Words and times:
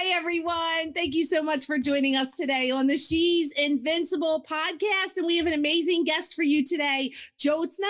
Hey 0.00 0.12
everyone, 0.14 0.94
thank 0.94 1.14
you 1.14 1.26
so 1.26 1.42
much 1.42 1.66
for 1.66 1.78
joining 1.78 2.16
us 2.16 2.32
today 2.32 2.70
on 2.70 2.86
the 2.86 2.96
She's 2.96 3.52
Invincible 3.52 4.42
podcast. 4.50 5.18
And 5.18 5.26
we 5.26 5.36
have 5.36 5.46
an 5.46 5.52
amazing 5.52 6.04
guest 6.04 6.34
for 6.34 6.42
you 6.42 6.64
today, 6.64 7.12
Jyotsna 7.38 7.84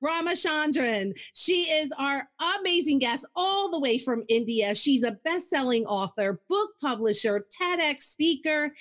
Ramachandran. 0.00 1.18
She 1.34 1.62
is 1.62 1.92
our 1.98 2.28
amazing 2.60 3.00
guest 3.00 3.26
all 3.34 3.68
the 3.68 3.80
way 3.80 3.98
from 3.98 4.22
India. 4.28 4.76
She's 4.76 5.02
a 5.02 5.18
best-selling 5.24 5.86
author, 5.86 6.40
book 6.48 6.70
publisher, 6.80 7.44
TEDx 7.60 8.02
speaker, 8.02 8.72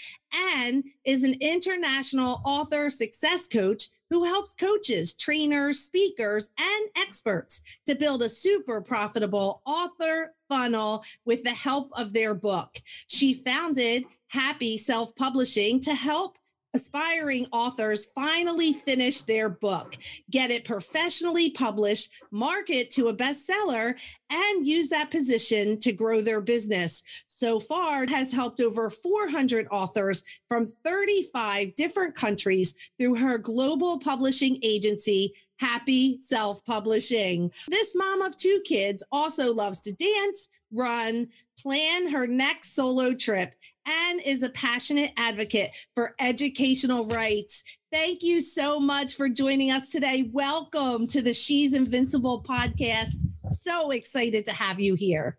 and 0.54 0.84
is 1.06 1.24
an 1.24 1.34
international 1.42 2.40
author 2.46 2.92
success 2.92 3.48
coach 3.48 3.88
who 4.10 4.24
helps 4.24 4.56
coaches, 4.56 5.16
trainers, 5.16 5.80
speakers, 5.80 6.52
and 6.60 6.90
experts 6.98 7.80
to 7.86 7.96
build 7.96 8.22
a 8.22 8.30
super 8.30 8.82
profitable 8.82 9.62
author 9.66 10.34
funnel 10.48 11.04
with 11.26 11.44
the 11.44 11.50
help 11.50 11.92
of 11.98 12.14
their 12.14 12.34
book. 12.34 12.78
She 13.08 13.34
founded 13.34 14.04
Happy 14.28 14.78
Self 14.78 15.16
Publishing 15.16 15.80
to 15.82 15.94
help 15.94 16.38
aspiring 16.76 17.48
authors 17.54 18.12
finally 18.12 18.74
finish 18.74 19.22
their 19.22 19.50
book, 19.50 19.96
get 20.30 20.52
it 20.52 20.66
professionally 20.66 21.50
published, 21.50 22.12
market 22.32 22.92
to 22.92 23.08
a 23.08 23.16
bestseller, 23.16 23.96
and 24.30 24.68
use 24.68 24.90
that 24.90 25.10
position 25.10 25.80
to 25.80 25.94
grow 25.94 26.22
their 26.22 26.42
business. 26.42 27.02
So 27.28 27.60
far, 27.60 28.06
has 28.08 28.34
helped 28.34 28.60
over 28.60 28.90
400 28.90 29.68
authors 29.72 30.24
from 30.50 30.68
35 30.68 31.74
different 31.76 32.14
countries 32.14 32.76
through 33.00 33.16
her 33.16 33.38
global 33.38 33.98
publishing 33.98 34.60
agency, 34.62 35.34
Happy 35.58 36.20
Self 36.20 36.64
Publishing. 36.66 37.50
This 37.70 37.96
mom 37.96 38.22
of 38.22 38.36
two 38.36 38.62
kids 38.66 39.04
also 39.12 39.54
loves 39.54 39.80
to 39.82 39.94
dance, 39.94 40.50
run, 40.72 41.28
plan 41.58 42.10
her 42.10 42.28
next 42.28 42.76
solo 42.76 43.14
trip, 43.14 43.54
and 43.88 44.22
is 44.26 44.44
a 44.44 44.50
passionate 44.50 45.12
advocate 45.18 45.72
for 45.94 46.16
educational 46.20 47.06
rights. 47.06 47.64
Thank 47.92 48.24
you 48.24 48.42
so 48.42 48.80
much 48.80 49.16
for 49.16 49.30
joining 49.30 49.72
us 49.72 49.90
today. 49.90 50.30
Welcome 50.34 51.08
to 51.08 51.22
the 51.22 51.34
She's 51.34 51.74
Invincible 51.74 52.44
podcast. 52.44 53.28
So 53.50 53.92
excited 53.92 54.46
to 54.46 54.54
have 54.54 54.80
you 54.80 54.96
here. 54.96 55.38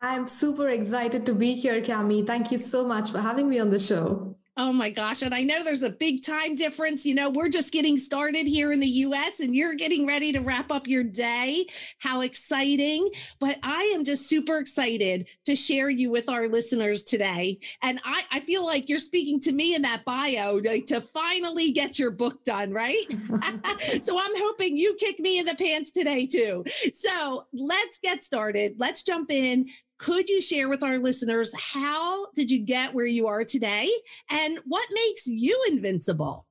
I'm 0.00 0.26
super 0.26 0.68
excited 0.68 1.24
to 1.26 1.34
be 1.34 1.54
here, 1.54 1.80
Cami. 1.80 2.26
Thank 2.26 2.50
you 2.50 2.58
so 2.58 2.84
much 2.84 3.10
for 3.10 3.20
having 3.20 3.48
me 3.48 3.60
on 3.60 3.70
the 3.70 3.78
show. 3.78 4.31
Oh 4.58 4.70
my 4.70 4.90
gosh. 4.90 5.22
And 5.22 5.34
I 5.34 5.44
know 5.44 5.64
there's 5.64 5.82
a 5.82 5.90
big 5.90 6.22
time 6.22 6.54
difference. 6.54 7.06
You 7.06 7.14
know, 7.14 7.30
we're 7.30 7.48
just 7.48 7.72
getting 7.72 7.96
started 7.96 8.46
here 8.46 8.70
in 8.70 8.80
the 8.80 8.86
US 8.86 9.40
and 9.40 9.56
you're 9.56 9.74
getting 9.74 10.06
ready 10.06 10.30
to 10.32 10.40
wrap 10.40 10.70
up 10.70 10.86
your 10.86 11.04
day. 11.04 11.64
How 11.98 12.20
exciting. 12.20 13.08
But 13.40 13.58
I 13.62 13.90
am 13.94 14.04
just 14.04 14.28
super 14.28 14.58
excited 14.58 15.28
to 15.46 15.56
share 15.56 15.88
you 15.88 16.10
with 16.10 16.28
our 16.28 16.48
listeners 16.48 17.02
today. 17.02 17.58
And 17.82 17.98
I, 18.04 18.24
I 18.30 18.40
feel 18.40 18.64
like 18.64 18.90
you're 18.90 18.98
speaking 18.98 19.40
to 19.40 19.52
me 19.52 19.74
in 19.74 19.82
that 19.82 20.04
bio 20.04 20.60
like, 20.62 20.84
to 20.86 21.00
finally 21.00 21.70
get 21.70 21.98
your 21.98 22.10
book 22.10 22.44
done, 22.44 22.72
right? 22.72 23.04
so 24.02 24.18
I'm 24.18 24.32
hoping 24.36 24.76
you 24.76 24.94
kick 25.00 25.18
me 25.18 25.38
in 25.38 25.46
the 25.46 25.54
pants 25.54 25.90
today 25.90 26.26
too. 26.26 26.62
So 26.92 27.46
let's 27.54 27.98
get 28.00 28.22
started. 28.22 28.74
Let's 28.78 29.02
jump 29.02 29.30
in. 29.30 29.68
Could 30.02 30.28
you 30.28 30.40
share 30.40 30.68
with 30.68 30.82
our 30.82 30.98
listeners 30.98 31.54
how 31.56 32.32
did 32.32 32.50
you 32.50 32.58
get 32.58 32.92
where 32.92 33.06
you 33.06 33.28
are 33.28 33.44
today 33.44 33.88
and 34.32 34.58
what 34.66 34.88
makes 34.92 35.28
you 35.28 35.56
invincible? 35.68 36.44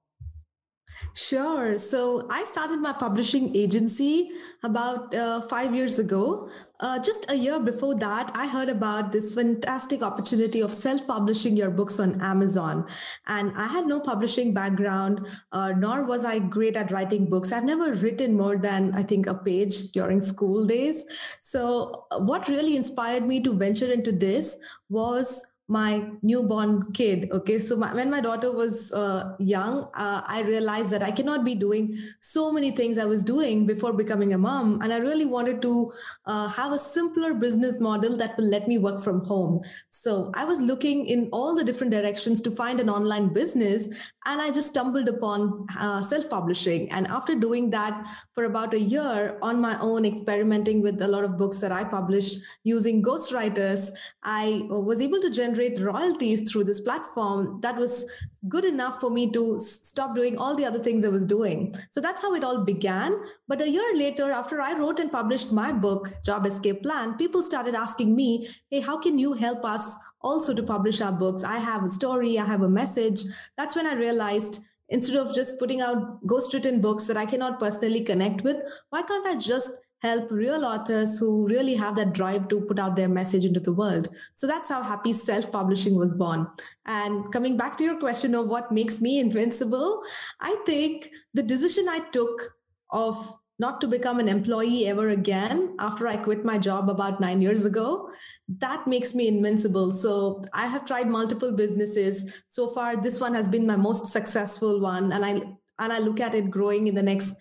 Sure. 1.13 1.77
So 1.77 2.27
I 2.29 2.43
started 2.45 2.79
my 2.79 2.93
publishing 2.93 3.55
agency 3.55 4.31
about 4.63 5.13
uh, 5.13 5.41
five 5.41 5.75
years 5.75 5.99
ago. 5.99 6.49
Uh, 6.79 6.99
just 6.99 7.29
a 7.29 7.35
year 7.35 7.59
before 7.59 7.95
that, 7.95 8.31
I 8.33 8.47
heard 8.47 8.69
about 8.69 9.11
this 9.11 9.33
fantastic 9.33 10.01
opportunity 10.01 10.61
of 10.61 10.71
self 10.71 11.05
publishing 11.05 11.55
your 11.57 11.69
books 11.69 11.99
on 11.99 12.19
Amazon. 12.21 12.87
And 13.27 13.51
I 13.55 13.67
had 13.67 13.85
no 13.85 13.99
publishing 13.99 14.53
background, 14.53 15.27
uh, 15.51 15.73
nor 15.77 16.05
was 16.05 16.25
I 16.25 16.39
great 16.39 16.75
at 16.77 16.91
writing 16.91 17.29
books. 17.29 17.51
I've 17.51 17.65
never 17.65 17.93
written 17.93 18.35
more 18.35 18.57
than, 18.57 18.93
I 18.95 19.03
think, 19.03 19.27
a 19.27 19.35
page 19.35 19.91
during 19.91 20.21
school 20.21 20.65
days. 20.65 21.03
So, 21.39 22.05
what 22.19 22.47
really 22.47 22.75
inspired 22.75 23.27
me 23.27 23.41
to 23.41 23.53
venture 23.53 23.91
into 23.91 24.11
this 24.11 24.57
was 24.89 25.45
my 25.71 25.89
newborn 26.21 26.91
kid 26.91 27.29
okay? 27.31 27.57
So 27.57 27.77
my, 27.77 27.93
when 27.93 28.11
my 28.11 28.19
daughter 28.19 28.51
was 28.51 28.91
uh, 28.91 29.35
young 29.39 29.87
uh, 29.93 30.21
i 30.27 30.41
realized 30.41 30.89
that 30.89 31.03
i 31.03 31.11
cannot 31.11 31.45
be 31.45 31.55
doing 31.55 31.97
so 32.19 32.51
many 32.51 32.71
things 32.71 32.97
i 32.97 33.05
was 33.05 33.23
doing 33.23 33.65
before 33.65 33.93
becoming 33.93 34.33
a 34.33 34.37
mom. 34.37 34.81
And 34.81 34.93
i 34.93 34.97
really 34.97 35.25
wanted 35.25 35.61
to 35.61 35.93
uh, 36.25 36.47
have 36.49 36.73
a 36.73 36.79
simpler 36.79 37.33
business 37.33 37.79
model 37.79 38.17
that 38.17 38.37
will 38.37 38.49
let 38.49 38.67
me 38.67 38.77
work 38.77 39.01
from 39.01 39.23
home. 39.25 39.61
So 39.89 40.31
i 40.35 40.45
was 40.45 40.61
looking 40.61 41.05
in 41.05 41.29
all 41.31 41.55
the 41.55 41.63
different 41.63 41.93
directions 41.93 42.41
to 42.41 42.51
find 42.51 42.79
an 42.79 42.89
online 42.89 43.29
business 43.33 43.87
and 44.25 44.41
i 44.41 44.51
just 44.51 44.69
stumbled 44.69 45.07
upon 45.09 45.65
uh, 45.79 46.01
self-publishing. 46.01 46.91
And 46.91 47.07
after 47.07 47.35
doing 47.35 47.69
that 47.71 48.07
for 48.33 48.45
about 48.45 48.73
a 48.73 48.79
year 48.79 49.37
on 49.41 49.59
my 49.61 49.77
own 49.79 50.05
experimenting 50.05 50.81
with 50.81 51.01
a 51.01 51.07
lot 51.07 51.23
of 51.23 51.37
books 51.37 51.59
that 51.59 51.71
i 51.71 51.83
published 51.83 52.43
using 52.63 53.03
ghostwriters 53.03 53.89
i 54.23 54.63
was 54.69 55.01
able 55.01 55.19
to 55.19 55.29
generate 55.29 55.79
royalties 55.79 56.51
through 56.51 56.65
this 56.65 56.81
platform 56.81 57.59
that 57.61 57.75
was 57.77 58.05
good 58.47 58.65
enough 58.65 58.99
for 58.99 59.09
me 59.09 59.31
to 59.31 59.59
stop 59.59 60.15
doing 60.15 60.37
all 60.37 60.55
the 60.55 60.65
other 60.65 60.79
things 60.79 61.05
I 61.05 61.09
was 61.09 61.27
doing. 61.27 61.75
So 61.91 62.01
that's 62.01 62.21
how 62.21 62.33
it 62.33 62.43
all 62.43 62.63
began. 62.63 63.21
But 63.47 63.61
a 63.61 63.69
year 63.69 63.95
later, 63.95 64.31
after 64.31 64.61
I 64.61 64.77
wrote 64.77 64.99
and 64.99 65.11
published 65.11 65.51
my 65.51 65.71
book, 65.71 66.13
Job 66.25 66.45
Escape 66.45 66.81
Plan, 66.81 67.15
people 67.17 67.43
started 67.43 67.75
asking 67.75 68.15
me, 68.15 68.47
hey, 68.69 68.79
how 68.79 68.99
can 68.99 69.19
you 69.19 69.33
help 69.33 69.63
us 69.63 69.95
also 70.21 70.53
to 70.55 70.63
publish 70.63 71.01
our 71.01 71.11
books? 71.11 71.43
I 71.43 71.59
have 71.59 71.83
a 71.83 71.89
story, 71.89 72.39
I 72.39 72.45
have 72.45 72.61
a 72.61 72.69
message. 72.69 73.21
That's 73.57 73.75
when 73.75 73.85
I 73.85 73.93
realized 73.93 74.67
instead 74.89 75.15
of 75.15 75.33
just 75.33 75.57
putting 75.59 75.81
out 75.81 76.25
ghost 76.27 76.53
written 76.53 76.81
books 76.81 77.05
that 77.05 77.17
I 77.17 77.25
cannot 77.25 77.59
personally 77.59 78.01
connect 78.01 78.41
with, 78.41 78.57
why 78.89 79.03
can't 79.03 79.25
I 79.25 79.37
just 79.37 79.71
help 80.01 80.31
real 80.31 80.65
authors 80.65 81.19
who 81.19 81.47
really 81.47 81.75
have 81.75 81.95
that 81.95 82.13
drive 82.13 82.47
to 82.47 82.61
put 82.61 82.79
out 82.79 82.95
their 82.95 83.09
message 83.09 83.45
into 83.45 83.59
the 83.59 83.73
world. 83.73 84.07
So 84.33 84.47
that's 84.47 84.69
how 84.69 84.81
Happy 84.81 85.13
Self 85.13 85.51
Publishing 85.51 85.95
was 85.95 86.15
born. 86.15 86.47
And 86.85 87.31
coming 87.31 87.55
back 87.55 87.77
to 87.77 87.83
your 87.83 87.99
question 87.99 88.33
of 88.35 88.47
what 88.47 88.71
makes 88.71 88.99
me 88.99 89.19
invincible, 89.19 90.01
I 90.39 90.57
think 90.65 91.09
the 91.33 91.43
decision 91.43 91.87
I 91.87 91.99
took 92.11 92.55
of 92.89 93.37
not 93.59 93.79
to 93.79 93.87
become 93.87 94.19
an 94.19 94.27
employee 94.27 94.87
ever 94.87 95.09
again 95.09 95.75
after 95.77 96.07
I 96.07 96.17
quit 96.17 96.43
my 96.43 96.57
job 96.57 96.89
about 96.89 97.21
nine 97.21 97.43
years 97.43 97.63
ago, 97.63 98.09
that 98.57 98.87
makes 98.87 99.13
me 99.13 99.27
invincible. 99.27 99.91
So 99.91 100.43
I 100.51 100.65
have 100.65 100.83
tried 100.83 101.07
multiple 101.07 101.51
businesses. 101.51 102.43
So 102.47 102.67
far, 102.67 102.97
this 102.97 103.19
one 103.19 103.35
has 103.35 103.47
been 103.47 103.67
my 103.67 103.75
most 103.75 104.07
successful 104.07 104.79
one. 104.79 105.11
And 105.11 105.23
I 105.23 105.31
and 105.77 105.93
I 105.93 105.99
look 105.99 106.19
at 106.19 106.33
it 106.33 106.49
growing 106.49 106.87
in 106.87 106.95
the 106.95 107.03
next 107.03 107.37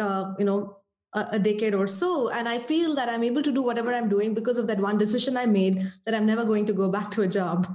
uh, 0.00 0.34
you 0.38 0.44
know 0.44 0.78
a, 1.14 1.38
decade 1.38 1.74
or 1.74 1.86
so 1.86 2.30
and 2.30 2.48
i 2.48 2.58
feel 2.58 2.94
that 2.94 3.08
i'm 3.08 3.22
able 3.22 3.42
to 3.42 3.52
do 3.52 3.62
whatever 3.62 3.92
i'm 3.92 4.08
doing 4.08 4.34
because 4.34 4.58
of 4.58 4.66
that 4.66 4.78
one 4.78 4.96
decision 4.96 5.36
i 5.36 5.46
made 5.46 5.82
that 6.04 6.14
i'm 6.14 6.26
never 6.26 6.44
going 6.44 6.64
to 6.64 6.72
go 6.72 6.88
back 6.88 7.10
to 7.10 7.22
a 7.22 7.28
job 7.28 7.66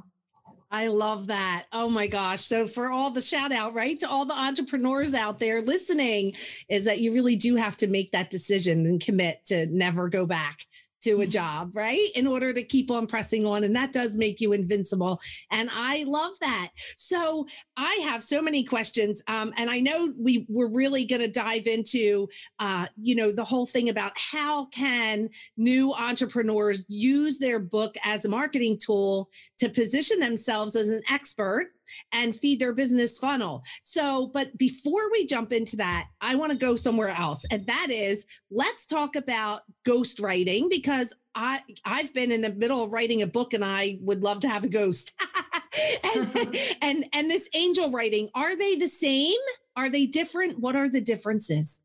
I 0.69 0.87
love 0.87 1.27
that. 1.27 1.63
Oh 1.71 1.87
my 1.87 2.07
gosh. 2.07 2.41
So, 2.41 2.67
for 2.67 2.89
all 2.89 3.09
the 3.09 3.21
shout 3.21 3.53
out, 3.53 3.73
right, 3.73 3.97
to 3.99 4.09
all 4.09 4.25
the 4.25 4.37
entrepreneurs 4.37 5.13
out 5.13 5.39
there 5.39 5.61
listening, 5.61 6.33
is 6.69 6.83
that 6.83 6.99
you 6.99 7.13
really 7.13 7.37
do 7.37 7.55
have 7.55 7.77
to 7.77 7.87
make 7.87 8.11
that 8.11 8.29
decision 8.29 8.85
and 8.85 8.99
commit 8.99 9.45
to 9.45 9.67
never 9.67 10.09
go 10.09 10.25
back 10.25 10.59
to 11.01 11.21
a 11.21 11.27
job, 11.27 11.71
right? 11.75 12.07
In 12.15 12.27
order 12.27 12.53
to 12.53 12.63
keep 12.63 12.91
on 12.91 13.07
pressing 13.07 13.45
on. 13.45 13.63
And 13.63 13.75
that 13.75 13.93
does 13.93 14.17
make 14.17 14.41
you 14.41 14.53
invincible. 14.53 15.19
And 15.51 15.69
I 15.73 16.03
love 16.07 16.33
that. 16.41 16.69
So 16.97 17.47
I 17.75 17.93
have 18.05 18.23
so 18.23 18.41
many 18.41 18.63
questions. 18.63 19.23
Um, 19.27 19.53
and 19.57 19.69
I 19.69 19.79
know 19.79 20.13
we 20.17 20.45
we're 20.49 20.73
really 20.73 21.05
going 21.05 21.21
to 21.21 21.27
dive 21.27 21.67
into, 21.67 22.27
uh, 22.59 22.87
you 23.01 23.15
know, 23.15 23.31
the 23.31 23.43
whole 23.43 23.65
thing 23.65 23.89
about 23.89 24.11
how 24.15 24.65
can 24.67 25.29
new 25.57 25.93
entrepreneurs 25.93 26.85
use 26.87 27.37
their 27.37 27.59
book 27.59 27.95
as 28.05 28.25
a 28.25 28.29
marketing 28.29 28.77
tool 28.83 29.29
to 29.59 29.69
position 29.69 30.19
themselves 30.19 30.75
as 30.75 30.89
an 30.89 31.01
expert 31.11 31.71
and 32.11 32.35
feed 32.35 32.59
their 32.59 32.73
business 32.73 33.17
funnel. 33.17 33.63
So, 33.83 34.27
but 34.33 34.57
before 34.57 35.11
we 35.11 35.25
jump 35.25 35.51
into 35.51 35.75
that, 35.77 36.07
I 36.21 36.35
want 36.35 36.51
to 36.51 36.57
go 36.57 36.75
somewhere 36.75 37.09
else. 37.09 37.45
And 37.51 37.65
that 37.67 37.87
is 37.89 38.25
let's 38.51 38.85
talk 38.85 39.15
about 39.15 39.61
ghostwriting 39.85 40.69
because 40.69 41.13
I 41.35 41.59
I've 41.85 42.13
been 42.13 42.31
in 42.31 42.41
the 42.41 42.53
middle 42.53 42.83
of 42.83 42.91
writing 42.91 43.21
a 43.21 43.27
book 43.27 43.53
and 43.53 43.63
I 43.63 43.97
would 44.01 44.21
love 44.21 44.39
to 44.41 44.49
have 44.49 44.63
a 44.63 44.69
ghost. 44.69 45.13
and, 46.15 46.57
and 46.81 47.05
and 47.13 47.31
this 47.31 47.49
angel 47.53 47.91
writing, 47.91 48.29
are 48.35 48.57
they 48.57 48.75
the 48.75 48.87
same? 48.87 49.35
Are 49.75 49.89
they 49.89 50.05
different? 50.05 50.59
What 50.59 50.75
are 50.75 50.89
the 50.89 51.01
differences? 51.01 51.81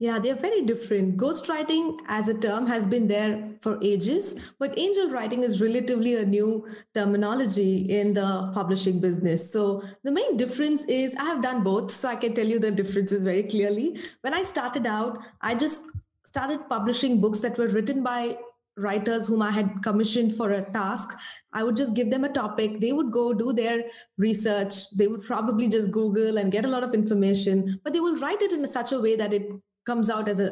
Yeah, 0.00 0.20
they're 0.20 0.36
very 0.36 0.62
different. 0.62 1.16
Ghostwriting 1.16 1.98
as 2.06 2.28
a 2.28 2.38
term 2.38 2.68
has 2.68 2.86
been 2.86 3.08
there 3.08 3.54
for 3.60 3.82
ages, 3.82 4.52
but 4.60 4.78
angel 4.78 5.10
writing 5.10 5.42
is 5.42 5.60
relatively 5.60 6.14
a 6.14 6.24
new 6.24 6.68
terminology 6.94 7.80
in 7.80 8.14
the 8.14 8.52
publishing 8.54 9.00
business. 9.00 9.52
So 9.52 9.82
the 10.04 10.12
main 10.12 10.36
difference 10.36 10.84
is 10.84 11.16
I 11.16 11.24
have 11.24 11.42
done 11.42 11.64
both, 11.64 11.90
so 11.90 12.08
I 12.08 12.14
can 12.14 12.32
tell 12.32 12.46
you 12.46 12.60
the 12.60 12.70
differences 12.70 13.24
very 13.24 13.42
clearly. 13.42 13.98
When 14.20 14.34
I 14.34 14.44
started 14.44 14.86
out, 14.86 15.18
I 15.42 15.56
just 15.56 15.82
started 16.24 16.68
publishing 16.68 17.20
books 17.20 17.40
that 17.40 17.58
were 17.58 17.66
written 17.66 18.04
by 18.04 18.36
writers 18.76 19.26
whom 19.26 19.42
I 19.42 19.50
had 19.50 19.82
commissioned 19.82 20.36
for 20.36 20.52
a 20.52 20.62
task. 20.62 21.18
I 21.52 21.64
would 21.64 21.74
just 21.74 21.94
give 21.94 22.10
them 22.10 22.22
a 22.22 22.28
topic. 22.28 22.80
They 22.80 22.92
would 22.92 23.10
go 23.10 23.32
do 23.32 23.52
their 23.52 23.82
research. 24.16 24.90
They 24.96 25.08
would 25.08 25.22
probably 25.22 25.68
just 25.68 25.90
Google 25.90 26.38
and 26.38 26.52
get 26.52 26.64
a 26.64 26.68
lot 26.68 26.84
of 26.84 26.94
information, 26.94 27.80
but 27.82 27.92
they 27.92 27.98
will 27.98 28.16
write 28.18 28.42
it 28.42 28.52
in 28.52 28.64
such 28.68 28.92
a 28.92 29.00
way 29.00 29.16
that 29.16 29.32
it 29.32 29.50
comes 29.92 30.10
out 30.16 30.28
as 30.28 30.40
a 30.48 30.50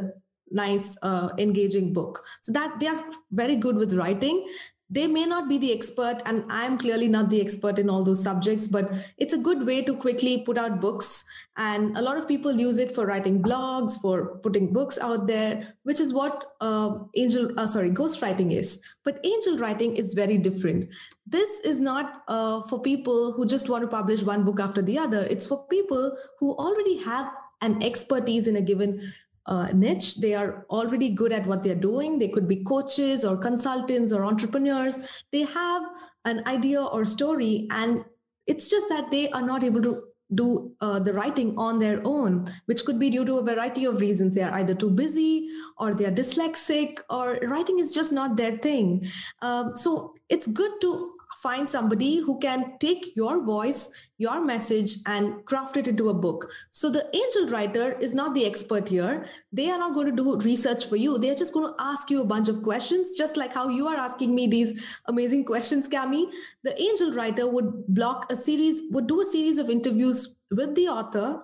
nice 0.50 0.96
uh, 1.02 1.28
engaging 1.38 1.92
book. 1.92 2.22
So 2.40 2.52
that 2.52 2.80
they 2.80 2.86
are 2.86 3.04
very 3.30 3.56
good 3.56 3.76
with 3.76 3.94
writing. 3.94 4.46
They 4.88 5.08
may 5.08 5.26
not 5.26 5.48
be 5.48 5.58
the 5.58 5.72
expert 5.72 6.22
and 6.26 6.44
i'm 6.48 6.78
clearly 6.78 7.08
not 7.08 7.28
the 7.28 7.40
expert 7.40 7.80
in 7.80 7.90
all 7.90 8.04
those 8.04 8.22
subjects 8.22 8.68
but 8.68 8.92
it's 9.18 9.32
a 9.32 9.38
good 9.46 9.66
way 9.66 9.82
to 9.82 9.96
quickly 9.96 10.42
put 10.42 10.56
out 10.56 10.80
books. 10.80 11.24
And 11.56 11.96
a 11.98 12.02
lot 12.02 12.18
of 12.18 12.28
people 12.28 12.52
use 12.52 12.78
it 12.78 12.92
for 12.92 13.04
writing 13.04 13.42
blogs 13.42 14.00
for 14.00 14.38
putting 14.44 14.72
books 14.72 14.96
out 14.98 15.26
there 15.26 15.74
which 15.82 15.98
is 15.98 16.12
what 16.14 16.52
uh, 16.60 16.98
angel 17.16 17.50
uh, 17.58 17.66
sorry 17.66 17.90
ghost 17.90 18.22
writing 18.22 18.52
is. 18.52 18.80
But 19.02 19.18
angel 19.24 19.58
writing 19.58 19.96
is 19.96 20.14
very 20.14 20.38
different. 20.38 20.94
This 21.26 21.58
is 21.72 21.80
not 21.80 22.22
uh, 22.28 22.62
for 22.62 22.80
people 22.80 23.32
who 23.32 23.44
just 23.44 23.68
want 23.68 23.82
to 23.82 23.88
publish 23.88 24.22
one 24.22 24.44
book 24.44 24.60
after 24.60 24.82
the 24.82 24.98
other. 24.98 25.24
It's 25.28 25.48
for 25.48 25.66
people 25.66 26.16
who 26.38 26.54
already 26.54 27.02
have 27.02 27.28
an 27.62 27.82
expertise 27.82 28.46
in 28.46 28.56
a 28.56 28.62
given 28.62 29.00
uh, 29.46 29.68
niche. 29.74 30.16
They 30.16 30.34
are 30.34 30.66
already 30.70 31.10
good 31.10 31.32
at 31.32 31.46
what 31.46 31.62
they're 31.62 31.74
doing. 31.74 32.18
They 32.18 32.28
could 32.28 32.48
be 32.48 32.64
coaches 32.64 33.24
or 33.24 33.36
consultants 33.36 34.12
or 34.12 34.24
entrepreneurs. 34.24 35.24
They 35.32 35.42
have 35.42 35.82
an 36.24 36.46
idea 36.46 36.82
or 36.82 37.04
story, 37.04 37.68
and 37.70 38.04
it's 38.46 38.70
just 38.70 38.88
that 38.88 39.10
they 39.10 39.30
are 39.30 39.42
not 39.42 39.64
able 39.64 39.82
to 39.82 40.02
do 40.34 40.72
uh, 40.80 40.98
the 40.98 41.12
writing 41.12 41.56
on 41.56 41.78
their 41.78 42.00
own, 42.04 42.46
which 42.66 42.84
could 42.84 42.98
be 42.98 43.10
due 43.10 43.24
to 43.24 43.38
a 43.38 43.44
variety 43.44 43.84
of 43.84 44.00
reasons. 44.00 44.34
They 44.34 44.42
are 44.42 44.54
either 44.54 44.74
too 44.74 44.90
busy 44.90 45.48
or 45.78 45.94
they 45.94 46.04
are 46.04 46.10
dyslexic 46.10 46.98
or 47.08 47.38
writing 47.42 47.78
is 47.78 47.94
just 47.94 48.12
not 48.12 48.36
their 48.36 48.56
thing. 48.56 49.06
Um, 49.40 49.76
so 49.76 50.14
it's 50.28 50.48
good 50.48 50.72
to 50.80 51.12
find 51.42 51.68
somebody 51.68 52.20
who 52.20 52.38
can 52.38 52.78
take 52.78 53.14
your 53.14 53.44
voice, 53.44 54.08
your 54.18 54.44
message, 54.44 54.96
and 55.06 55.44
craft 55.44 55.76
it 55.76 55.88
into 55.88 56.08
a 56.08 56.14
book. 56.14 56.50
So 56.70 56.90
the 56.90 57.04
angel 57.14 57.48
writer 57.48 57.98
is 57.98 58.14
not 58.14 58.34
the 58.34 58.46
expert 58.46 58.88
here. 58.88 59.26
They 59.52 59.70
are 59.70 59.78
not 59.78 59.94
going 59.94 60.06
to 60.06 60.16
do 60.16 60.36
research 60.38 60.86
for 60.86 60.96
you. 60.96 61.18
They 61.18 61.30
are 61.30 61.34
just 61.34 61.52
going 61.52 61.68
to 61.68 61.74
ask 61.78 62.10
you 62.10 62.20
a 62.20 62.24
bunch 62.24 62.48
of 62.48 62.62
questions, 62.62 63.16
just 63.16 63.36
like 63.36 63.54
how 63.54 63.68
you 63.68 63.86
are 63.86 63.96
asking 63.96 64.34
me 64.34 64.46
these 64.46 64.98
amazing 65.06 65.44
questions, 65.44 65.88
Cami. 65.88 66.26
The 66.64 66.80
angel 66.80 67.12
writer 67.12 67.46
would 67.46 67.86
block 67.88 68.30
a 68.30 68.36
series, 68.36 68.80
would 68.90 69.06
do 69.06 69.20
a 69.20 69.24
series 69.24 69.58
of 69.58 69.70
interviews 69.70 70.38
with 70.50 70.74
the 70.74 70.88
author 70.88 71.42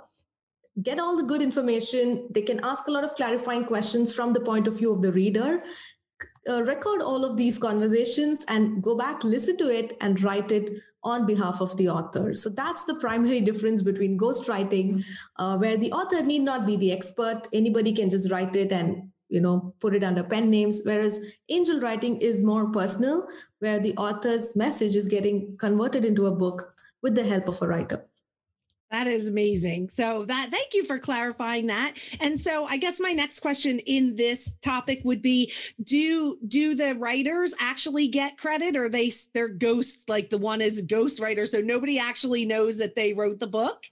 get 0.82 0.98
all 0.98 1.16
the 1.18 1.24
good 1.24 1.42
information. 1.42 2.28
They 2.30 2.42
can 2.42 2.60
ask 2.64 2.86
a 2.88 2.90
lot 2.90 3.04
of 3.04 3.14
clarifying 3.14 3.66
questions 3.66 4.14
from 4.14 4.32
the 4.32 4.40
point 4.40 4.66
of 4.66 4.78
view 4.78 4.90
of 4.90 5.02
the 5.02 5.12
reader 5.12 5.62
uh, 6.48 6.62
record 6.64 7.02
all 7.02 7.24
of 7.24 7.36
these 7.36 7.58
conversations 7.58 8.44
and 8.48 8.82
go 8.82 8.96
back, 8.96 9.24
listen 9.24 9.56
to 9.58 9.68
it, 9.68 9.96
and 10.00 10.20
write 10.22 10.50
it 10.52 10.70
on 11.04 11.26
behalf 11.26 11.60
of 11.60 11.76
the 11.76 11.88
author. 11.88 12.34
So 12.34 12.48
that's 12.48 12.84
the 12.84 12.94
primary 12.94 13.40
difference 13.40 13.82
between 13.82 14.18
ghostwriting, 14.18 15.04
uh, 15.36 15.56
where 15.58 15.76
the 15.76 15.92
author 15.92 16.22
need 16.22 16.42
not 16.42 16.66
be 16.66 16.76
the 16.76 16.92
expert. 16.92 17.48
Anybody 17.52 17.92
can 17.92 18.08
just 18.08 18.30
write 18.30 18.54
it 18.56 18.72
and 18.72 19.10
you 19.28 19.40
know 19.40 19.74
put 19.80 19.94
it 19.94 20.04
under 20.04 20.22
pen 20.22 20.50
names 20.50 20.82
whereas 20.84 21.18
angel 21.48 21.80
writing 21.80 22.18
is 22.18 22.44
more 22.44 22.70
personal 22.70 23.26
where 23.60 23.78
the 23.78 23.96
author's 23.96 24.54
message 24.54 24.94
is 24.94 25.08
getting 25.08 25.56
converted 25.56 26.04
into 26.04 26.26
a 26.26 26.36
book 26.42 26.74
with 27.02 27.14
the 27.14 27.24
help 27.24 27.48
of 27.48 27.62
a 27.62 27.66
writer 27.66 28.04
that 28.92 29.06
is 29.06 29.28
amazing. 29.28 29.88
So 29.88 30.24
that 30.26 30.48
thank 30.50 30.74
you 30.74 30.84
for 30.84 30.98
clarifying 30.98 31.66
that. 31.68 31.94
And 32.20 32.38
so 32.38 32.66
I 32.66 32.76
guess 32.76 33.00
my 33.00 33.12
next 33.12 33.40
question 33.40 33.80
in 33.80 34.14
this 34.16 34.54
topic 34.62 35.00
would 35.04 35.22
be 35.22 35.50
do 35.82 36.36
do 36.46 36.74
the 36.74 36.94
writers 36.98 37.54
actually 37.58 38.08
get 38.08 38.36
credit 38.36 38.76
or 38.76 38.88
they 38.88 39.10
they're 39.34 39.48
ghosts 39.48 40.04
like 40.08 40.30
the 40.30 40.38
one 40.38 40.60
is 40.60 40.84
ghost 40.84 41.20
writer 41.20 41.46
so 41.46 41.60
nobody 41.60 41.98
actually 41.98 42.44
knows 42.44 42.78
that 42.78 42.94
they 42.94 43.14
wrote 43.14 43.40
the 43.40 43.46
book? 43.46 43.84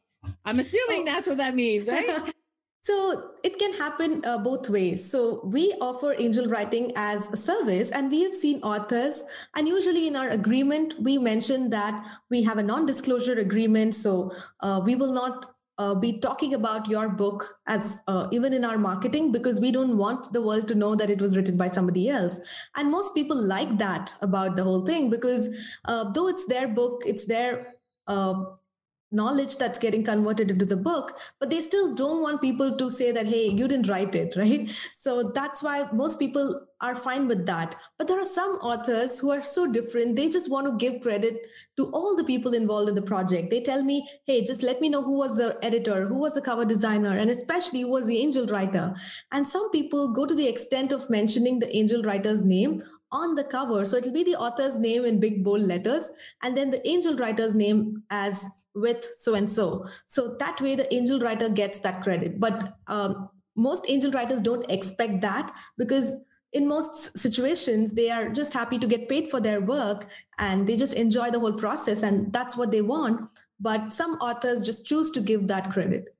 I'm 0.44 0.58
assuming 0.58 1.02
oh. 1.02 1.04
that's 1.06 1.28
what 1.28 1.38
that 1.38 1.54
means, 1.54 1.88
right? 1.88 2.32
So 2.82 3.32
it 3.44 3.58
can 3.58 3.74
happen 3.74 4.24
uh, 4.24 4.38
both 4.38 4.70
ways. 4.70 5.10
So 5.10 5.42
we 5.44 5.74
offer 5.80 6.14
angel 6.18 6.46
writing 6.46 6.92
as 6.96 7.28
a 7.28 7.36
service, 7.36 7.90
and 7.90 8.10
we 8.10 8.22
have 8.22 8.34
seen 8.34 8.62
authors, 8.62 9.22
and 9.54 9.68
usually 9.68 10.06
in 10.06 10.16
our 10.16 10.28
agreement, 10.30 10.94
we 10.98 11.18
mention 11.18 11.70
that 11.70 12.06
we 12.30 12.42
have 12.44 12.56
a 12.56 12.62
non 12.62 12.86
disclosure 12.86 13.38
agreement. 13.38 13.94
So 13.94 14.32
uh, 14.60 14.80
we 14.84 14.96
will 14.96 15.12
not 15.12 15.54
uh, 15.80 15.94
be 15.94 16.18
talking 16.18 16.52
about 16.52 16.88
your 16.88 17.08
book 17.08 17.58
as 17.66 18.00
uh, 18.06 18.26
even 18.30 18.52
in 18.52 18.64
our 18.64 18.76
marketing 18.76 19.32
because 19.32 19.60
we 19.60 19.72
don't 19.72 19.96
want 19.96 20.32
the 20.34 20.42
world 20.42 20.68
to 20.68 20.74
know 20.74 20.94
that 20.94 21.08
it 21.08 21.22
was 21.22 21.36
written 21.36 21.56
by 21.56 21.68
somebody 21.68 22.08
else 22.10 22.38
and 22.76 22.90
most 22.90 23.14
people 23.14 23.40
like 23.54 23.78
that 23.78 24.14
about 24.20 24.56
the 24.56 24.62
whole 24.62 24.84
thing 24.84 25.08
because 25.08 25.48
uh, 25.86 26.04
though 26.12 26.28
it's 26.28 26.44
their 26.46 26.68
book 26.68 27.02
it's 27.06 27.24
their 27.24 27.76
uh, 28.08 28.34
knowledge 29.10 29.56
that's 29.56 29.78
getting 29.78 30.04
converted 30.04 30.50
into 30.50 30.64
the 30.64 30.76
book 30.76 31.18
but 31.38 31.50
they 31.50 31.60
still 31.60 31.94
don't 31.94 32.22
want 32.22 32.40
people 32.40 32.76
to 32.76 32.90
say 32.90 33.10
that 33.12 33.26
hey 33.26 33.48
you 33.48 33.66
didn't 33.68 33.88
write 33.88 34.14
it 34.14 34.34
right? 34.36 34.70
So 34.94 35.32
that's 35.34 35.62
why 35.62 35.84
most 35.92 36.18
people 36.18 36.66
are 36.80 36.96
fine 36.96 37.28
with 37.28 37.44
that. 37.46 37.76
But 37.98 38.08
there 38.08 38.18
are 38.18 38.24
some 38.24 38.52
authors 38.62 39.18
who 39.18 39.30
are 39.30 39.42
so 39.42 39.70
different. 39.70 40.16
They 40.16 40.30
just 40.30 40.50
want 40.50 40.66
to 40.66 40.76
give 40.84 41.02
credit 41.02 41.46
to 41.76 41.90
all 41.90 42.16
the 42.16 42.24
people 42.24 42.54
involved 42.54 42.88
in 42.88 42.94
the 42.94 43.02
project. 43.02 43.50
They 43.50 43.60
tell 43.60 43.82
me 43.82 44.06
hey 44.26 44.44
just 44.44 44.62
let 44.62 44.80
me 44.80 44.88
know 44.88 45.02
who 45.02 45.16
was 45.16 45.36
the 45.36 45.58
editor 45.62 46.06
who 46.06 46.18
was 46.18 46.34
the 46.34 46.40
cover 46.40 46.64
designer 46.64 47.16
and 47.16 47.30
especially 47.30 47.82
who 47.82 47.90
was 47.90 48.06
the 48.06 48.18
angel 48.18 48.46
writer. 48.46 48.94
And 49.32 49.46
some 49.46 49.70
people 49.70 50.12
go 50.12 50.26
to 50.26 50.34
the 50.34 50.48
extent 50.48 50.92
of 50.92 51.10
mentioning 51.10 51.58
the 51.58 51.74
angel 51.76 52.02
writer's 52.02 52.42
name 52.42 52.82
on 53.12 53.34
the 53.34 53.44
cover. 53.44 53.84
So 53.84 53.96
it'll 53.96 54.12
be 54.12 54.24
the 54.24 54.36
author's 54.36 54.78
name 54.78 55.04
in 55.04 55.20
big 55.20 55.42
bold 55.44 55.62
letters 55.62 56.10
and 56.42 56.56
then 56.56 56.70
the 56.70 56.86
angel 56.88 57.16
writer's 57.16 57.54
name 57.54 58.04
as 58.10 58.46
with 58.74 59.04
so 59.16 59.34
and 59.34 59.50
so. 59.50 59.86
So 60.06 60.36
that 60.38 60.60
way 60.60 60.74
the 60.74 60.92
angel 60.94 61.20
writer 61.20 61.48
gets 61.48 61.80
that 61.80 62.02
credit. 62.02 62.38
But 62.38 62.76
um, 62.86 63.28
most 63.56 63.84
angel 63.88 64.12
writers 64.12 64.42
don't 64.42 64.70
expect 64.70 65.20
that 65.22 65.52
because 65.76 66.16
in 66.52 66.66
most 66.66 67.16
situations 67.16 67.92
they 67.92 68.10
are 68.10 68.28
just 68.28 68.52
happy 68.52 68.78
to 68.78 68.86
get 68.86 69.08
paid 69.08 69.30
for 69.30 69.40
their 69.40 69.60
work 69.60 70.06
and 70.38 70.66
they 70.66 70.76
just 70.76 70.94
enjoy 70.94 71.30
the 71.30 71.38
whole 71.38 71.52
process 71.52 72.02
and 72.02 72.32
that's 72.32 72.56
what 72.56 72.70
they 72.70 72.82
want 72.82 73.28
but 73.60 73.92
some 73.92 74.12
authors 74.14 74.64
just 74.64 74.84
choose 74.84 75.10
to 75.10 75.20
give 75.20 75.46
that 75.46 75.70
credit 75.70 76.16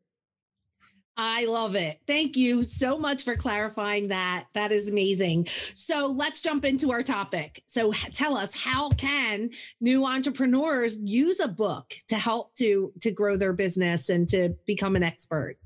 I 1.23 1.45
love 1.45 1.77
it. 1.77 2.00
Thank 2.07 2.35
you 2.35 2.62
so 2.62 2.99
much 2.99 3.25
for 3.25 3.37
clarifying 3.37 4.09
that. 4.09 4.47
That 4.55 4.73
is 4.73 4.91
amazing. 4.91 5.49
So 5.49 6.07
let's 6.07 6.41
jump 6.41 6.65
into 6.65 6.93
our 6.93 7.03
topic. 7.03 7.62
So 7.67 7.93
tell 7.93 8.39
us 8.39 8.59
how 8.59 8.89
can 8.89 9.50
new 9.83 10.07
entrepreneurs 10.07 10.99
use 11.03 11.39
a 11.39 11.47
book 11.47 11.93
to 12.09 12.17
help 12.17 12.55
to 12.55 12.91
to 13.03 13.11
grow 13.11 13.37
their 13.37 13.53
business 13.53 14.09
and 14.09 14.27
to 14.31 14.55
become 14.67 14.97
an 14.97 15.03
expert? 15.03 15.59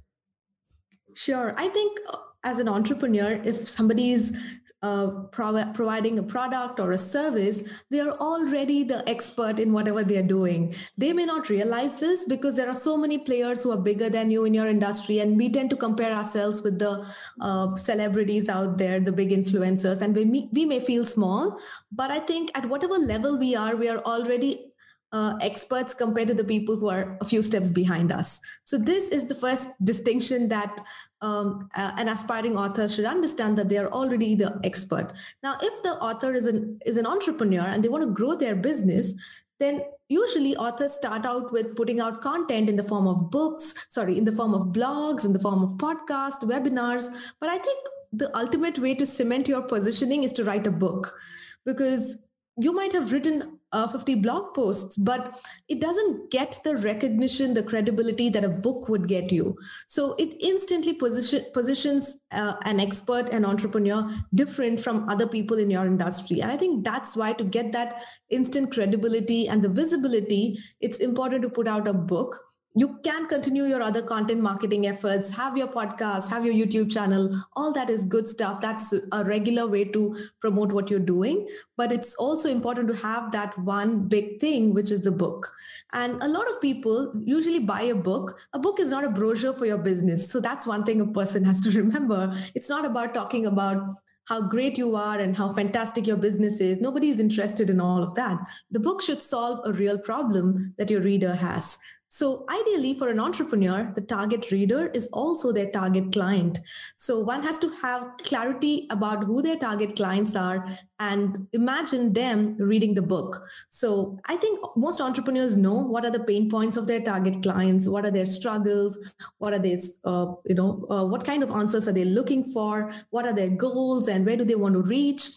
Sure. 1.14 1.54
I 1.56 1.68
think 1.68 2.00
uh, 2.12 2.16
as 2.42 2.58
an 2.58 2.68
entrepreneur, 2.68 3.40
if 3.44 3.68
somebody 3.68 4.11
is 4.11 4.37
uh, 4.84 5.06
pro- 5.36 5.72
providing 5.72 6.18
a 6.18 6.22
product 6.22 6.78
or 6.78 6.92
a 6.92 6.98
service, 6.98 7.62
they 7.90 8.00
are 8.00 8.16
already 8.18 8.84
the 8.84 9.00
expert 9.08 9.58
in 9.58 9.72
whatever 9.72 10.04
they 10.04 10.18
are 10.18 10.30
doing. 10.38 10.74
They 10.98 11.12
may 11.12 11.24
not 11.24 11.48
realize 11.48 11.98
this 12.00 12.26
because 12.26 12.56
there 12.56 12.68
are 12.68 12.80
so 12.88 12.96
many 12.96 13.18
players 13.18 13.62
who 13.62 13.72
are 13.72 13.82
bigger 13.90 14.10
than 14.10 14.30
you 14.30 14.44
in 14.44 14.54
your 14.54 14.68
industry, 14.68 15.18
and 15.20 15.38
we 15.38 15.48
tend 15.48 15.70
to 15.70 15.76
compare 15.76 16.12
ourselves 16.12 16.62
with 16.62 16.78
the 16.78 16.92
uh, 17.40 17.74
celebrities 17.76 18.48
out 18.48 18.76
there, 18.76 19.00
the 19.00 19.16
big 19.22 19.30
influencers, 19.30 20.02
and 20.02 20.14
we 20.14 20.48
we 20.52 20.66
may 20.66 20.80
feel 20.80 21.04
small. 21.16 21.58
But 21.90 22.10
I 22.10 22.20
think 22.32 22.50
at 22.54 22.68
whatever 22.68 23.00
level 23.14 23.38
we 23.38 23.56
are, 23.56 23.74
we 23.76 23.88
are 23.88 23.98
already 24.14 24.74
uh, 25.14 25.38
experts 25.40 25.94
compared 25.94 26.26
to 26.26 26.35
the 26.35 26.42
people 26.42 26.76
who 26.76 26.88
are 26.88 27.16
a 27.21 27.25
few 27.25 27.40
steps 27.40 27.71
behind 27.71 28.11
us. 28.11 28.40
So, 28.64 28.76
this 28.76 29.11
is 29.11 29.26
the 29.26 29.35
first 29.37 29.68
distinction 29.83 30.49
that 30.49 30.85
um, 31.21 31.68
uh, 31.76 31.92
an 31.97 32.09
aspiring 32.09 32.59
author 32.59 32.88
should 32.88 33.04
understand 33.04 33.56
that 33.59 33.68
they 33.68 33.78
are 33.78 33.90
already 33.90 34.35
the 34.35 34.59
expert. 34.64 35.12
Now, 35.40 35.56
if 35.62 35.83
the 35.85 35.92
author 36.09 36.35
is 36.35 36.47
an 36.47 36.80
is 36.85 36.97
an 36.97 37.06
entrepreneur 37.06 37.62
and 37.62 37.85
they 37.85 37.88
want 37.88 38.02
to 38.02 38.11
grow 38.11 38.35
their 38.35 38.56
business, 38.56 39.14
then 39.61 39.83
usually 40.09 40.56
authors 40.56 40.92
start 40.92 41.25
out 41.25 41.52
with 41.52 41.76
putting 41.76 42.00
out 42.00 42.21
content 42.21 42.68
in 42.68 42.75
the 42.75 42.83
form 42.83 43.06
of 43.06 43.30
books, 43.30 43.87
sorry, 43.88 44.18
in 44.18 44.25
the 44.25 44.33
form 44.33 44.52
of 44.52 44.73
blogs, 44.73 45.25
in 45.25 45.33
the 45.33 45.38
form 45.38 45.62
of 45.62 45.71
podcast, 45.75 46.42
webinars. 46.42 47.33
But 47.40 47.50
I 47.50 47.59
think 47.59 47.78
the 48.12 48.37
ultimate 48.37 48.80
way 48.80 48.97
to 48.97 49.06
cement 49.06 49.47
your 49.47 49.62
positioning 49.62 50.25
is 50.25 50.33
to 50.33 50.44
write 50.44 50.66
a 50.66 50.73
book 50.73 51.16
because 51.64 52.18
you 52.56 52.73
might 52.73 52.92
have 52.92 53.12
written 53.12 53.59
uh, 53.75 53.88
50 53.88 54.14
blog 54.16 54.54
posts, 54.54 54.97
but 54.97 55.38
it 55.69 55.81
doesn't 55.81 56.31
get 56.31 56.61
the 56.64 56.76
recognition, 56.76 57.54
the 57.54 57.62
credibility 57.62 58.28
that 58.31 58.45
a 58.45 58.49
book 58.49 58.88
would 58.88 59.09
get 59.09 59.33
you. 59.33 59.57
So 59.88 60.14
it 60.16 60.37
instantly 60.40 60.95
position, 60.95 61.45
positions 61.52 62.21
uh, 62.31 62.54
an 62.64 62.78
expert, 62.78 63.31
an 63.31 63.45
entrepreneur 63.45 64.09
different 64.33 64.78
from 64.81 65.09
other 65.09 65.26
people 65.26 65.59
in 65.59 65.71
your 65.71 65.87
industry. 65.87 66.40
And 66.40 66.52
I 66.52 66.57
think 66.57 66.85
that's 66.85 67.16
why 67.16 67.33
to 67.33 67.45
get 67.45 67.73
that 67.73 68.02
instant 68.31 68.73
credibility 68.73 69.49
and 69.49 69.62
the 69.62 69.69
visibility, 69.69 70.59
it's 70.81 70.99
important 70.99 71.43
to 71.43 71.50
put 71.50 71.66
out 71.66 71.88
a 71.88 71.93
book 71.93 72.53
you 72.76 72.99
can 73.04 73.28
continue 73.28 73.64
your 73.64 73.81
other 73.81 74.02
content 74.02 74.40
marketing 74.40 74.87
efforts 74.87 75.31
have 75.37 75.57
your 75.57 75.69
podcast 75.69 76.28
have 76.31 76.45
your 76.45 76.54
youtube 76.54 76.90
channel 76.93 77.31
all 77.54 77.73
that 77.73 77.88
is 77.88 78.04
good 78.04 78.26
stuff 78.26 78.61
that's 78.61 78.93
a 79.12 79.25
regular 79.25 79.66
way 79.66 79.85
to 79.85 80.16
promote 80.40 80.73
what 80.73 80.90
you're 80.90 81.07
doing 81.11 81.47
but 81.76 81.93
it's 81.93 82.14
also 82.16 82.50
important 82.50 82.88
to 82.88 82.97
have 82.97 83.31
that 83.31 83.57
one 83.59 84.09
big 84.09 84.40
thing 84.40 84.75
which 84.75 84.90
is 84.90 85.04
the 85.04 85.12
book 85.12 85.52
and 85.93 86.21
a 86.23 86.28
lot 86.28 86.50
of 86.50 86.61
people 86.61 87.12
usually 87.25 87.61
buy 87.61 87.83
a 87.83 87.95
book 87.95 88.37
a 88.52 88.59
book 88.59 88.81
is 88.81 88.90
not 88.90 89.04
a 89.04 89.11
brochure 89.11 89.52
for 89.52 89.66
your 89.66 89.78
business 89.78 90.31
so 90.31 90.40
that's 90.40 90.66
one 90.66 90.85
thing 90.85 91.00
a 91.00 91.07
person 91.07 91.45
has 91.45 91.61
to 91.61 91.71
remember 91.83 92.33
it's 92.54 92.69
not 92.69 92.85
about 92.85 93.14
talking 93.14 93.47
about 93.47 93.95
how 94.26 94.40
great 94.40 94.78
you 94.78 94.97
are 94.97 95.19
and 95.19 95.37
how 95.37 95.49
fantastic 95.50 96.07
your 96.07 96.16
business 96.16 96.61
is. 96.61 96.81
Nobody 96.81 97.11
is 97.11 97.21
interested 97.21 97.69
in 97.69 97.81
all 97.81 98.02
of 98.02 98.14
that. 98.14 98.38
The 98.71 98.81
book 98.81 99.02
should 99.02 99.21
solve 99.21 99.61
a 99.66 99.73
real 99.73 99.99
problem 99.99 100.75
that 100.78 100.90
your 100.90 101.02
reader 101.02 101.35
has. 101.35 101.78
So, 102.14 102.47
ideally, 102.49 102.94
for 102.94 103.09
an 103.09 103.18
entrepreneur, 103.18 103.92
the 103.92 104.00
target 104.00 104.52
reader 104.52 104.87
is 104.94 105.09
also 105.09 105.50
their 105.50 105.68
target 105.68 106.12
client. 106.12 106.61
So, 106.94 107.18
one 107.18 107.42
has 107.42 107.59
to 107.59 107.68
have 107.83 108.06
clarity 108.18 108.87
about 108.88 109.25
who 109.25 109.42
their 109.42 109.56
target 109.56 109.97
clients 109.97 110.37
are 110.37 110.64
and 111.00 111.49
imagine 111.52 112.12
them 112.12 112.56
reading 112.56 112.94
the 112.94 113.02
book. 113.02 113.42
So, 113.68 114.21
I 114.28 114.37
think 114.37 114.61
most 114.76 115.00
entrepreneurs 115.00 115.56
know 115.56 115.75
what 115.75 116.04
are 116.04 116.12
the 116.12 116.23
pain 116.23 116.49
points 116.49 116.76
of 116.76 116.87
their 116.87 117.00
target 117.00 117.42
clients, 117.42 117.88
what 117.88 118.06
are 118.06 118.12
their 118.12 118.26
struggles, 118.26 118.97
what 119.38 119.52
are 119.52 119.59
their, 119.59 119.78
uh, 120.04 120.35
you 120.47 120.54
know, 120.54 120.87
uh, 120.88 121.04
what 121.04 121.25
kind 121.25 121.42
of 121.42 121.50
answers 121.50 121.88
are 121.88 121.92
they 121.92 122.04
looking 122.04 122.44
for, 122.44 122.92
what 123.11 123.26
are 123.26 123.35
their 123.35 123.50
goals, 123.50 124.06
and 124.06 124.25
where 124.25 124.37
do 124.37 124.44
they 124.44 124.54
want 124.54 124.75
to 124.75 124.83
reach 124.83 125.30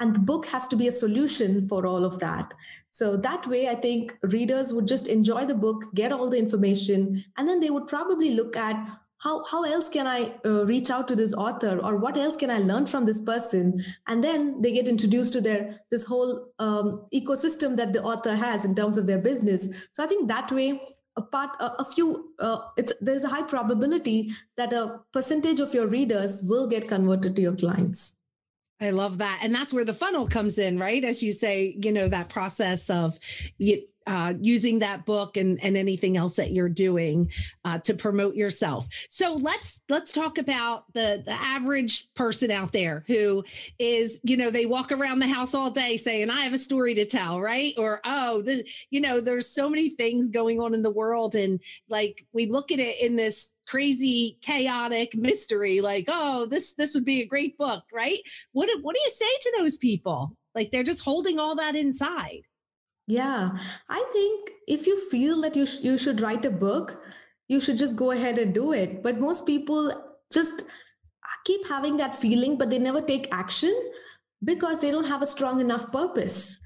and 0.00 0.16
the 0.16 0.20
book 0.20 0.46
has 0.46 0.66
to 0.66 0.74
be 0.74 0.88
a 0.88 0.92
solution 0.92 1.68
for 1.68 1.86
all 1.86 2.04
of 2.04 2.18
that 2.18 2.52
so 2.92 3.16
that 3.16 3.46
way 3.46 3.68
i 3.68 3.74
think 3.74 4.16
readers 4.22 4.72
would 4.72 4.86
just 4.86 5.08
enjoy 5.08 5.44
the 5.44 5.54
book 5.66 5.92
get 5.94 6.12
all 6.12 6.30
the 6.30 6.38
information 6.38 7.24
and 7.36 7.48
then 7.48 7.60
they 7.60 7.70
would 7.70 7.88
probably 7.88 8.34
look 8.34 8.56
at 8.56 8.76
how, 9.22 9.44
how 9.44 9.62
else 9.62 9.88
can 9.88 10.06
I 10.06 10.34
uh, 10.44 10.66
reach 10.66 10.90
out 10.90 11.06
to 11.08 11.16
this 11.16 11.32
author 11.32 11.78
or 11.78 11.96
what 11.96 12.18
else 12.18 12.36
can 12.36 12.50
I 12.50 12.58
learn 12.58 12.86
from 12.86 13.06
this 13.06 13.22
person? 13.22 13.80
And 14.08 14.22
then 14.24 14.60
they 14.62 14.72
get 14.72 14.88
introduced 14.88 15.32
to 15.34 15.40
their 15.40 15.80
this 15.90 16.06
whole 16.06 16.48
um, 16.58 17.06
ecosystem 17.14 17.76
that 17.76 17.92
the 17.92 18.02
author 18.02 18.34
has 18.34 18.64
in 18.64 18.74
terms 18.74 18.96
of 18.96 19.06
their 19.06 19.18
business. 19.18 19.88
So 19.92 20.02
I 20.02 20.08
think 20.08 20.28
that 20.28 20.50
way, 20.50 20.80
a 21.14 21.22
part, 21.22 21.50
a, 21.60 21.66
a 21.78 21.84
few, 21.84 22.32
uh, 22.40 22.58
it's 22.76 22.94
there's 23.00 23.22
a 23.22 23.28
high 23.28 23.44
probability 23.44 24.30
that 24.56 24.72
a 24.72 25.00
percentage 25.12 25.60
of 25.60 25.72
your 25.72 25.86
readers 25.86 26.42
will 26.42 26.66
get 26.66 26.88
converted 26.88 27.36
to 27.36 27.42
your 27.42 27.54
clients. 27.54 28.16
I 28.82 28.90
love 28.90 29.18
that. 29.18 29.40
And 29.42 29.54
that's 29.54 29.72
where 29.72 29.84
the 29.84 29.94
funnel 29.94 30.26
comes 30.26 30.58
in, 30.58 30.78
right? 30.78 31.04
As 31.04 31.22
you 31.22 31.32
say, 31.32 31.76
you 31.80 31.92
know, 31.92 32.08
that 32.08 32.28
process 32.28 32.90
of 32.90 33.16
uh, 34.06 34.34
using 34.40 34.80
that 34.80 35.04
book 35.04 35.36
and, 35.36 35.62
and 35.62 35.76
anything 35.76 36.16
else 36.16 36.36
that 36.36 36.52
you're 36.52 36.68
doing 36.68 37.30
uh, 37.64 37.78
to 37.80 37.94
promote 37.94 38.34
yourself. 38.34 38.86
So 39.08 39.34
let's 39.34 39.80
let's 39.88 40.12
talk 40.12 40.38
about 40.38 40.92
the 40.94 41.22
the 41.24 41.32
average 41.32 42.12
person 42.14 42.50
out 42.50 42.72
there 42.72 43.04
who 43.06 43.44
is 43.78 44.20
you 44.22 44.36
know 44.36 44.50
they 44.50 44.66
walk 44.66 44.92
around 44.92 45.20
the 45.20 45.28
house 45.28 45.54
all 45.54 45.70
day 45.70 45.96
saying 45.96 46.30
I 46.30 46.40
have 46.40 46.54
a 46.54 46.58
story 46.58 46.94
to 46.94 47.04
tell, 47.04 47.40
right? 47.40 47.72
Or 47.78 48.00
oh, 48.04 48.42
this, 48.42 48.86
you 48.90 49.00
know, 49.00 49.20
there's 49.20 49.48
so 49.48 49.68
many 49.68 49.90
things 49.90 50.28
going 50.28 50.60
on 50.60 50.74
in 50.74 50.82
the 50.82 50.90
world, 50.90 51.34
and 51.34 51.60
like 51.88 52.26
we 52.32 52.46
look 52.46 52.72
at 52.72 52.78
it 52.78 53.00
in 53.02 53.16
this 53.16 53.54
crazy 53.66 54.38
chaotic 54.42 55.14
mystery 55.14 55.80
like 55.80 56.06
oh 56.08 56.46
this 56.46 56.74
this 56.74 56.94
would 56.94 57.04
be 57.04 57.22
a 57.22 57.26
great 57.26 57.56
book 57.56 57.84
right 57.92 58.18
what 58.52 58.68
what 58.82 58.94
do 58.94 59.00
you 59.00 59.10
say 59.10 59.24
to 59.40 59.54
those 59.58 59.78
people 59.78 60.36
like 60.54 60.70
they're 60.70 60.82
just 60.82 61.04
holding 61.04 61.38
all 61.38 61.54
that 61.54 61.76
inside 61.76 62.42
yeah, 63.12 63.50
I 63.88 64.04
think 64.12 64.50
if 64.66 64.86
you 64.86 64.98
feel 65.10 65.40
that 65.42 65.56
you 65.56 65.66
sh- 65.66 65.80
you 65.82 65.98
should 65.98 66.20
write 66.20 66.44
a 66.44 66.50
book, 66.50 67.02
you 67.48 67.60
should 67.60 67.78
just 67.78 67.96
go 67.96 68.10
ahead 68.10 68.38
and 68.38 68.54
do 68.54 68.72
it. 68.72 69.02
But 69.02 69.20
most 69.20 69.46
people 69.46 69.92
just 70.32 70.64
keep 71.44 71.66
having 71.68 71.96
that 71.98 72.14
feeling, 72.14 72.56
but 72.58 72.70
they 72.70 72.78
never 72.78 73.00
take 73.00 73.28
action 73.32 73.74
because 74.42 74.80
they 74.80 74.90
don't 74.90 75.12
have 75.12 75.22
a 75.22 75.26
strong 75.26 75.60
enough 75.60 75.90
purpose. 75.92 76.60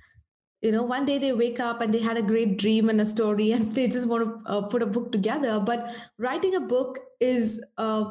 You 0.63 0.73
know, 0.73 0.83
one 0.83 1.05
day 1.05 1.19
they 1.19 1.33
wake 1.33 1.61
up 1.61 1.81
and 1.81 1.93
they 1.93 2.01
had 2.01 2.17
a 2.17 2.23
great 2.23 2.57
dream 2.59 2.89
and 2.89 3.01
a 3.01 3.07
story, 3.07 3.53
and 3.59 3.73
they 3.73 3.89
just 3.89 4.09
want 4.09 4.25
to 4.25 4.51
uh, 4.51 4.63
put 4.63 4.83
a 4.83 4.87
book 4.87 5.13
together. 5.13 5.61
But 5.61 5.95
writing 6.19 6.55
a 6.55 6.61
book 6.61 6.99
is 7.21 7.65
uh, 7.79 8.11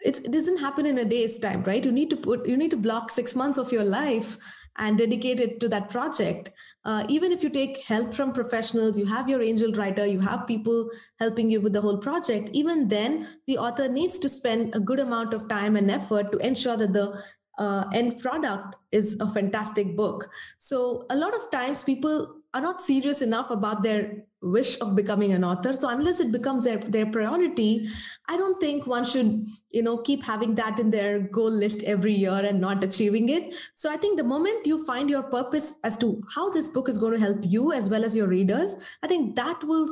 it 0.00 0.30
doesn't 0.30 0.60
happen 0.60 0.86
in 0.86 0.98
a 0.98 1.04
day's 1.04 1.38
time, 1.38 1.62
right? 1.64 1.84
You 1.84 1.92
need 1.92 2.10
to 2.10 2.16
put 2.16 2.46
you 2.46 2.56
need 2.56 2.70
to 2.70 2.76
block 2.76 3.10
six 3.10 3.34
months 3.34 3.58
of 3.58 3.72
your 3.72 3.84
life 3.84 4.38
and 4.78 4.98
dedicate 4.98 5.40
it 5.40 5.60
to 5.60 5.68
that 5.68 5.90
project. 5.90 6.50
Uh, 6.84 7.04
even 7.08 7.32
if 7.32 7.42
you 7.42 7.50
take 7.50 7.84
help 7.84 8.14
from 8.14 8.32
professionals, 8.32 8.98
you 8.98 9.06
have 9.06 9.28
your 9.28 9.42
angel 9.42 9.72
writer, 9.72 10.06
you 10.06 10.20
have 10.20 10.46
people 10.46 10.88
helping 11.18 11.50
you 11.50 11.60
with 11.60 11.72
the 11.72 11.80
whole 11.80 11.98
project, 11.98 12.50
even 12.52 12.88
then, 12.88 13.26
the 13.46 13.58
author 13.58 13.88
needs 13.88 14.18
to 14.18 14.28
spend 14.28 14.74
a 14.74 14.80
good 14.80 15.00
amount 15.00 15.34
of 15.34 15.48
time 15.48 15.76
and 15.76 15.90
effort 15.90 16.32
to 16.32 16.38
ensure 16.38 16.76
that 16.76 16.92
the 16.92 17.20
uh, 17.58 17.84
end 17.92 18.18
product 18.18 18.76
is 18.92 19.18
a 19.20 19.28
fantastic 19.28 19.96
book. 19.96 20.28
So, 20.58 21.06
a 21.10 21.16
lot 21.16 21.34
of 21.34 21.50
times 21.50 21.82
people 21.82 22.35
are 22.54 22.60
not 22.60 22.80
serious 22.80 23.22
enough 23.22 23.50
about 23.50 23.82
their 23.82 24.24
wish 24.42 24.80
of 24.80 24.94
becoming 24.94 25.32
an 25.32 25.44
author. 25.44 25.74
So 25.74 25.88
unless 25.88 26.20
it 26.20 26.30
becomes 26.30 26.64
their, 26.64 26.78
their 26.78 27.06
priority 27.06 27.88
i 28.28 28.36
don't 28.36 28.60
think 28.60 28.86
one 28.86 29.04
should 29.04 29.46
you 29.70 29.82
know 29.82 29.98
keep 29.98 30.24
having 30.24 30.54
that 30.56 30.78
in 30.78 30.90
their 30.90 31.20
goal 31.20 31.50
list 31.50 31.82
every 31.84 32.12
year 32.12 32.32
and 32.32 32.60
not 32.60 32.84
achieving 32.84 33.28
it. 33.28 33.54
So 33.74 33.90
i 33.90 33.96
think 33.96 34.18
the 34.18 34.24
moment 34.24 34.66
you 34.66 34.84
find 34.84 35.10
your 35.10 35.22
purpose 35.22 35.74
as 35.84 35.96
to 35.98 36.22
how 36.34 36.50
this 36.50 36.70
book 36.70 36.88
is 36.88 36.98
going 36.98 37.14
to 37.14 37.20
help 37.20 37.38
you 37.42 37.72
as 37.72 37.90
well 37.90 38.04
as 38.04 38.16
your 38.16 38.28
readers 38.28 38.74
i 39.02 39.06
think 39.06 39.36
that 39.36 39.64
will 39.64 39.88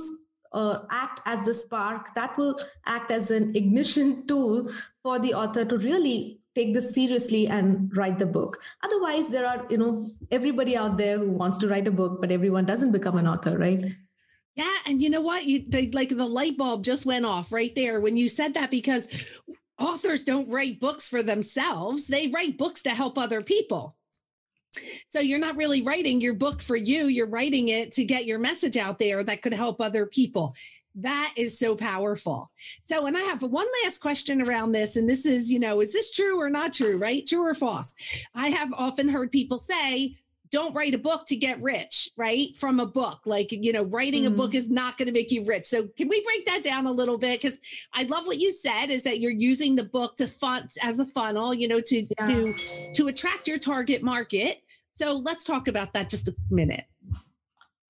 uh, 0.53 0.81
act 0.91 1.21
as 1.25 1.45
the 1.45 1.55
spark 1.55 2.15
that 2.15 2.37
will 2.39 2.59
act 2.87 3.11
as 3.11 3.31
an 3.31 3.55
ignition 3.57 4.27
tool 4.27 4.71
for 5.03 5.19
the 5.19 5.35
author 5.35 5.65
to 5.65 5.79
really 5.79 6.41
take 6.55 6.75
this 6.75 6.95
seriously 6.95 7.47
and 7.47 7.91
write 7.97 8.19
the 8.19 8.27
book. 8.27 8.61
Otherwise 8.83 9.29
there 9.29 9.47
are 9.47 9.67
you 9.71 9.79
know 9.79 10.11
everybody 10.31 10.77
out 10.77 10.97
there 10.97 11.19
who 11.19 11.31
wants 11.31 11.59
to 11.59 11.69
write 11.69 11.89
a 11.89 11.91
book 11.91 12.21
but 12.21 12.31
everyone 12.31 12.65
doesn't 12.65 12.93
become 12.93 13.19
an 13.19 13.29
author 13.29 13.59
right? 13.59 13.85
Yeah 14.55 14.77
and 14.87 15.03
you 15.03 15.11
know 15.11 15.21
what? 15.21 15.45
You 15.45 15.65
they, 15.69 15.91
like 15.91 16.11
the 16.11 16.27
light 16.27 16.57
bulb 16.57 16.85
just 16.85 17.07
went 17.07 17.25
off 17.25 17.53
right 17.53 17.75
there 17.75 18.01
when 18.01 18.17
you 18.17 18.29
said 18.29 18.55
that 18.55 18.71
because 18.71 19.41
authors 19.79 20.25
don't 20.25 20.51
write 20.51 20.81
books 20.81 21.09
for 21.09 21.23
themselves. 21.23 22.07
They 22.07 22.29
write 22.29 22.59
books 22.59 22.83
to 22.83 22.91
help 22.91 23.19
other 23.19 23.43
people. 23.43 23.97
So 25.09 25.21
you're 25.21 25.39
not 25.39 25.57
really 25.57 25.83
writing 25.83 26.21
your 26.21 26.35
book 26.35 26.61
for 26.61 26.77
you. 26.77 27.07
You're 27.07 27.29
writing 27.29 27.69
it 27.69 27.93
to 27.93 28.05
get 28.05 28.27
your 28.27 28.39
message 28.39 28.77
out 28.77 28.99
there 28.99 29.23
that 29.23 29.43
could 29.43 29.53
help 29.53 29.81
other 29.81 30.07
people 30.07 30.55
that 30.97 31.35
is 31.37 31.59
so 31.59 31.75
powerful. 31.75 32.51
So, 32.83 33.07
and 33.07 33.17
I 33.17 33.23
have 33.23 33.43
one 33.43 33.67
last 33.83 33.99
question 33.99 34.41
around 34.41 34.73
this. 34.73 34.97
And 34.97 35.09
this 35.09 35.27
is, 35.27 35.51
you 35.51 35.59
know, 35.59 35.81
is 35.81 35.93
this 35.93 36.13
true 36.13 36.41
or 36.41 36.51
not 36.51 36.73
true, 36.73 36.99
right? 36.99 37.27
True 37.27 37.47
or 37.47 37.55
false? 37.55 37.95
I 38.35 38.49
have 38.49 38.73
often 38.75 39.09
heard 39.09 39.33
people 39.33 39.59
say, 39.59 40.17
don't 40.51 40.75
write 40.75 40.95
a 40.95 40.99
book 40.99 41.27
to 41.27 41.35
get 41.35 41.61
rich, 41.61 42.09
right? 42.17 42.57
From 42.57 42.79
a 42.79 42.87
book. 42.87 43.23
Like, 43.27 43.49
you 43.51 43.73
know, 43.73 43.87
writing 43.87 44.23
mm. 44.23 44.29
a 44.29 44.31
book 44.31 44.53
mm. 44.53 44.55
is 44.55 44.71
not 44.71 44.97
going 44.97 45.09
to 45.09 45.13
make 45.13 45.33
you 45.33 45.45
rich. 45.45 45.65
So 45.65 45.89
can 45.97 46.07
we 46.07 46.23
break 46.23 46.47
that 46.47 46.63
down 46.63 46.87
a 46.87 46.93
little 46.93 47.19
bit? 47.19 47.43
Because 47.43 47.59
I 47.93 48.05
love 48.05 48.25
what 48.27 48.39
you 48.39 48.53
said 48.53 48.87
is 48.87 49.03
that 49.03 49.19
you're 49.19 49.33
using 49.33 49.75
the 49.75 49.83
book 49.83 50.15
to 50.17 50.29
fund 50.29 50.71
as 50.81 51.01
a 51.01 51.07
funnel, 51.07 51.55
you 51.55 51.67
know, 51.67 51.81
to 51.81 52.07
yeah. 52.21 52.27
to 52.27 52.53
to 52.95 53.09
attract 53.09 53.49
your 53.49 53.59
target 53.59 54.05
market. 54.05 54.63
So 54.93 55.21
let's 55.25 55.43
talk 55.43 55.67
about 55.67 55.93
that 55.95 56.09
just 56.09 56.29
a 56.29 56.35
minute. 56.51 56.85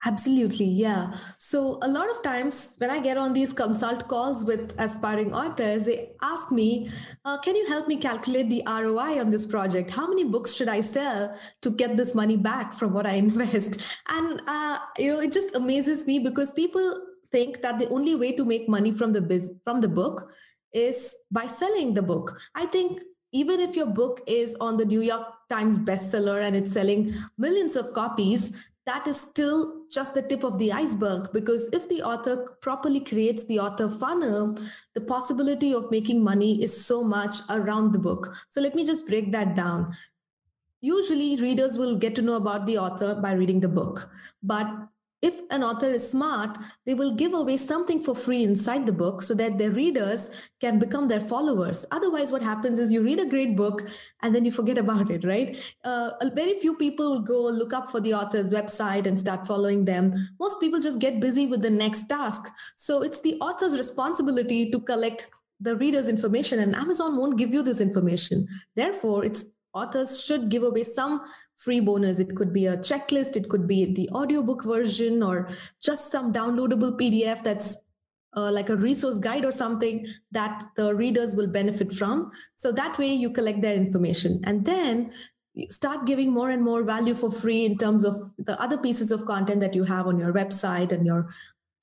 Absolutely, 0.07 0.67
yeah. 0.67 1.15
So 1.39 1.79
a 1.81 1.89
lot 1.89 2.11
of 2.11 2.23
times 2.23 2.77
when 2.79 2.91
I 2.91 3.01
get 3.01 3.17
on 3.17 3.33
these 3.33 3.55
consult 3.55 4.07
calls 4.07 4.45
with 4.45 4.75
aspiring 4.79 5.33
authors, 5.33 5.85
they 5.85 6.11
ask 6.21 6.53
me, 6.53 6.91
uh, 7.25 7.39
"Can 7.39 7.57
you 7.57 7.67
help 7.69 7.89
me 7.89 7.97
calculate 7.97 8.51
the 8.51 8.63
ROI 8.67 9.19
on 9.19 9.31
this 9.31 9.47
project? 9.47 9.93
How 9.93 10.07
many 10.07 10.25
books 10.25 10.53
should 10.53 10.69
I 10.69 10.83
sell 10.83 11.35
to 11.63 11.71
get 11.71 11.97
this 11.97 12.15
money 12.15 12.37
back 12.37 12.75
from 12.75 12.93
what 12.93 13.07
I 13.07 13.15
invest?" 13.27 13.81
And 14.09 14.41
uh, 14.47 14.79
you 14.99 15.13
know, 15.15 15.21
it 15.21 15.33
just 15.33 15.55
amazes 15.55 16.07
me 16.07 16.19
because 16.19 16.53
people 16.53 16.87
think 17.33 17.63
that 17.63 17.79
the 17.79 17.89
only 17.89 18.15
way 18.15 18.33
to 18.33 18.45
make 18.45 18.69
money 18.69 18.93
from 18.93 19.15
the 19.15 19.23
biz 19.23 19.53
from 19.65 19.81
the 19.81 19.89
book 19.89 20.31
is 20.73 21.15
by 21.31 21.47
selling 21.47 21.95
the 21.95 22.03
book. 22.03 22.39
I 22.55 22.67
think 22.67 23.01
even 23.33 23.59
if 23.59 23.75
your 23.75 23.87
book 23.87 24.21
is 24.27 24.55
on 24.61 24.77
the 24.77 24.85
New 24.85 25.01
York 25.01 25.27
Times 25.49 25.79
bestseller 25.79 26.43
and 26.43 26.55
it's 26.55 26.73
selling 26.73 27.13
millions 27.37 27.75
of 27.75 27.93
copies, 27.93 28.65
that 28.87 29.07
is 29.07 29.21
still 29.21 29.87
just 29.91 30.15
the 30.15 30.23
tip 30.23 30.45
of 30.45 30.59
the 30.59 30.73
iceberg 30.73 31.33
because 31.33 31.73
if 31.73 31.89
the 31.89 32.03
author 32.03 32.57
properly 32.61 33.01
creates 33.01 33.45
the 33.45 33.59
author 33.59 33.89
funnel, 33.89 34.57
the 34.95 35.01
possibility 35.01 35.73
of 35.73 35.91
making 35.91 36.23
money 36.23 36.63
is 36.63 36.85
so 36.85 37.03
much 37.03 37.37
around 37.49 37.93
the 37.93 37.99
book. 37.99 38.35
So 38.51 38.61
let 38.61 38.75
me 38.75 38.85
just 38.85 39.07
break 39.07 39.33
that 39.33 39.55
down. 39.55 39.95
Usually, 40.83 41.37
readers 41.37 41.79
will 41.79 41.97
get 41.97 42.15
to 42.17 42.23
know 42.23 42.37
about 42.37 42.67
the 42.67 42.77
author 42.77 43.15
by 43.15 43.33
reading 43.33 43.61
the 43.61 43.69
book. 43.69 44.11
But 44.43 44.67
if 45.25 45.41
an 45.51 45.65
author 45.65 45.91
is 45.91 46.11
smart, 46.11 46.59
they 46.85 46.93
will 46.93 47.15
give 47.15 47.33
away 47.33 47.57
something 47.57 48.03
for 48.03 48.15
free 48.15 48.43
inside 48.45 48.85
the 48.87 48.93
book 48.93 49.23
so 49.23 49.35
that 49.35 49.57
their 49.57 49.71
readers 49.71 50.29
can 50.61 50.79
become 50.79 51.09
their 51.09 51.21
followers. 51.33 51.87
Otherwise, 51.91 52.31
what 52.31 52.43
happens 52.43 52.79
is 52.79 52.93
you 52.93 53.03
read 53.03 53.19
a 53.19 53.29
great 53.35 53.57
book 53.57 53.81
and 54.23 54.35
then 54.35 54.45
you 54.45 54.51
forget 54.51 54.77
about 54.77 55.11
it, 55.11 55.25
right? 55.25 55.59
Uh, 55.83 56.11
very 56.35 56.61
few 56.61 56.77
people 56.77 57.11
will 57.11 57.23
go 57.23 57.41
look 57.61 57.73
up 57.73 57.91
for 57.91 58.01
the 58.01 58.13
author's 58.13 58.53
website 58.53 59.07
and 59.07 59.19
start 59.19 59.47
following 59.47 59.87
them. 59.87 60.13
Most 60.39 60.61
people 60.61 60.79
just 60.79 61.01
get 61.01 61.21
busy 61.21 61.47
with 61.47 61.63
the 61.63 61.71
next 61.71 62.07
task. 62.09 62.43
So 62.77 63.03
it's 63.03 63.23
the 63.23 63.37
author's 63.41 63.79
responsibility 63.79 64.71
to 64.71 64.79
collect 64.79 65.31
the 65.61 65.77
reader's 65.77 66.09
information, 66.09 66.59
and 66.59 66.75
Amazon 66.75 67.17
won't 67.17 67.39
give 67.39 67.51
you 67.51 67.63
this 67.63 67.81
information. 67.81 68.47
Therefore, 68.77 69.25
it's 69.25 69.45
authors 69.75 70.25
should 70.25 70.49
give 70.49 70.63
away 70.63 70.85
some 70.85 71.21
free 71.57 71.81
bonus. 71.81 72.19
It 72.19 72.37
could 72.37 72.53
be 72.53 72.67
a 72.67 72.77
checklist, 72.77 73.37
it 73.37 73.49
could 73.49 73.67
be 73.67 73.93
the 73.93 74.09
audiobook 74.11 74.65
version, 74.65 75.23
or 75.23 75.49
just 75.83 76.11
some 76.11 76.33
downloadable 76.33 76.99
PDF 76.99 77.43
that's 77.43 77.83
uh, 78.37 78.51
like 78.51 78.69
a 78.69 78.77
resource 78.77 79.19
guide 79.19 79.45
or 79.45 79.53
something 79.53 80.07
that 80.33 80.65
the 80.77 80.95
readers 80.95 81.37
will 81.37 81.47
benefit 81.47 81.93
from. 81.93 82.31
So 82.57 82.73
that 82.73 82.99
way 82.99 83.13
you 83.13 83.31
collect 83.31 83.63
their 83.63 83.75
information. 83.75 84.41
And 84.45 84.65
then 84.65 85.13
start 85.71 86.05
giving 86.05 86.33
more 86.33 86.51
and 86.51 86.63
more 86.63 86.83
value 86.83 87.15
for 87.15 87.31
free 87.31 87.65
in 87.65 87.77
terms 87.79 88.05
of 88.05 88.17
the 88.39 88.61
other 88.61 88.77
pieces 88.77 89.13
of 89.13 89.25
content 89.25 89.61
that 89.61 89.75
you 89.75 89.85
have 89.85 90.07
on 90.07 90.19
your 90.19 90.33
website 90.33 90.91
and 90.91 91.07
your 91.07 91.33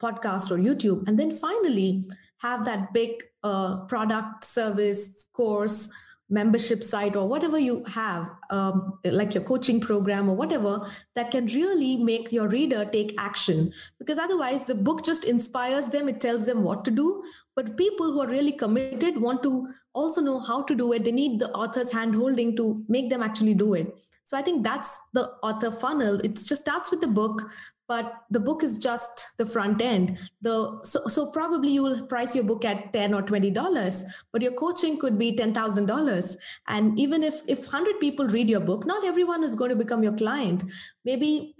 podcast 0.01 0.51
or 0.51 0.57
YouTube. 0.57 1.07
And 1.07 1.17
then 1.17 1.31
finally, 1.31 2.05
have 2.39 2.65
that 2.65 2.91
big 2.91 3.23
uh, 3.43 3.77
product, 3.85 4.43
service, 4.43 5.29
course 5.31 5.89
membership 6.31 6.81
site 6.81 7.15
or 7.15 7.27
whatever 7.27 7.59
you 7.59 7.83
have, 7.83 8.27
um, 8.49 8.97
like 9.03 9.35
your 9.35 9.43
coaching 9.43 9.81
program 9.81 10.29
or 10.29 10.35
whatever, 10.35 10.87
that 11.15 11.29
can 11.29 11.45
really 11.47 11.97
make 11.97 12.31
your 12.31 12.47
reader 12.47 12.85
take 12.85 13.13
action. 13.19 13.71
Because 13.99 14.17
otherwise, 14.17 14.63
the 14.63 14.75
book 14.75 15.05
just 15.05 15.25
inspires 15.25 15.87
them, 15.87 16.07
it 16.07 16.21
tells 16.21 16.45
them 16.45 16.63
what 16.63 16.85
to 16.85 16.91
do. 16.91 17.21
But 17.55 17.77
people 17.77 18.13
who 18.13 18.21
are 18.21 18.27
really 18.27 18.53
committed 18.53 19.21
want 19.21 19.43
to 19.43 19.67
also 19.93 20.21
know 20.21 20.39
how 20.39 20.63
to 20.63 20.73
do 20.73 20.93
it. 20.93 21.03
They 21.03 21.11
need 21.11 21.39
the 21.39 21.51
author's 21.51 21.91
hand 21.91 22.15
holding 22.15 22.55
to 22.55 22.83
make 22.87 23.09
them 23.09 23.21
actually 23.21 23.53
do 23.53 23.73
it. 23.73 23.93
So 24.23 24.37
I 24.37 24.41
think 24.41 24.63
that's 24.63 24.97
the 25.13 25.29
author 25.43 25.71
funnel. 25.71 26.21
It 26.21 26.35
just 26.35 26.61
starts 26.61 26.89
with 26.89 27.01
the 27.01 27.07
book, 27.07 27.41
but 27.91 28.11
the 28.29 28.39
book 28.39 28.63
is 28.63 28.77
just 28.77 29.37
the 29.37 29.45
front 29.45 29.81
end. 29.81 30.17
The 30.41 30.53
so, 30.83 30.99
so 31.07 31.29
probably 31.29 31.71
you 31.71 31.83
will 31.83 32.05
price 32.11 32.33
your 32.33 32.45
book 32.45 32.63
at 32.63 32.93
10 32.93 33.13
or 33.13 33.21
20 33.21 33.51
dollars 33.51 34.03
but 34.31 34.41
your 34.41 34.53
coaching 34.61 34.97
could 34.97 35.17
be 35.19 35.31
$10000 35.33 36.35
and 36.75 36.99
even 37.05 37.25
if 37.29 37.41
if 37.55 37.65
100 37.65 37.99
people 37.99 38.27
read 38.35 38.53
your 38.53 38.61
book 38.69 38.85
not 38.85 39.07
everyone 39.11 39.43
is 39.43 39.57
going 39.61 39.73
to 39.75 39.81
become 39.83 40.03
your 40.03 40.15
client. 40.21 40.63
Maybe 41.03 41.55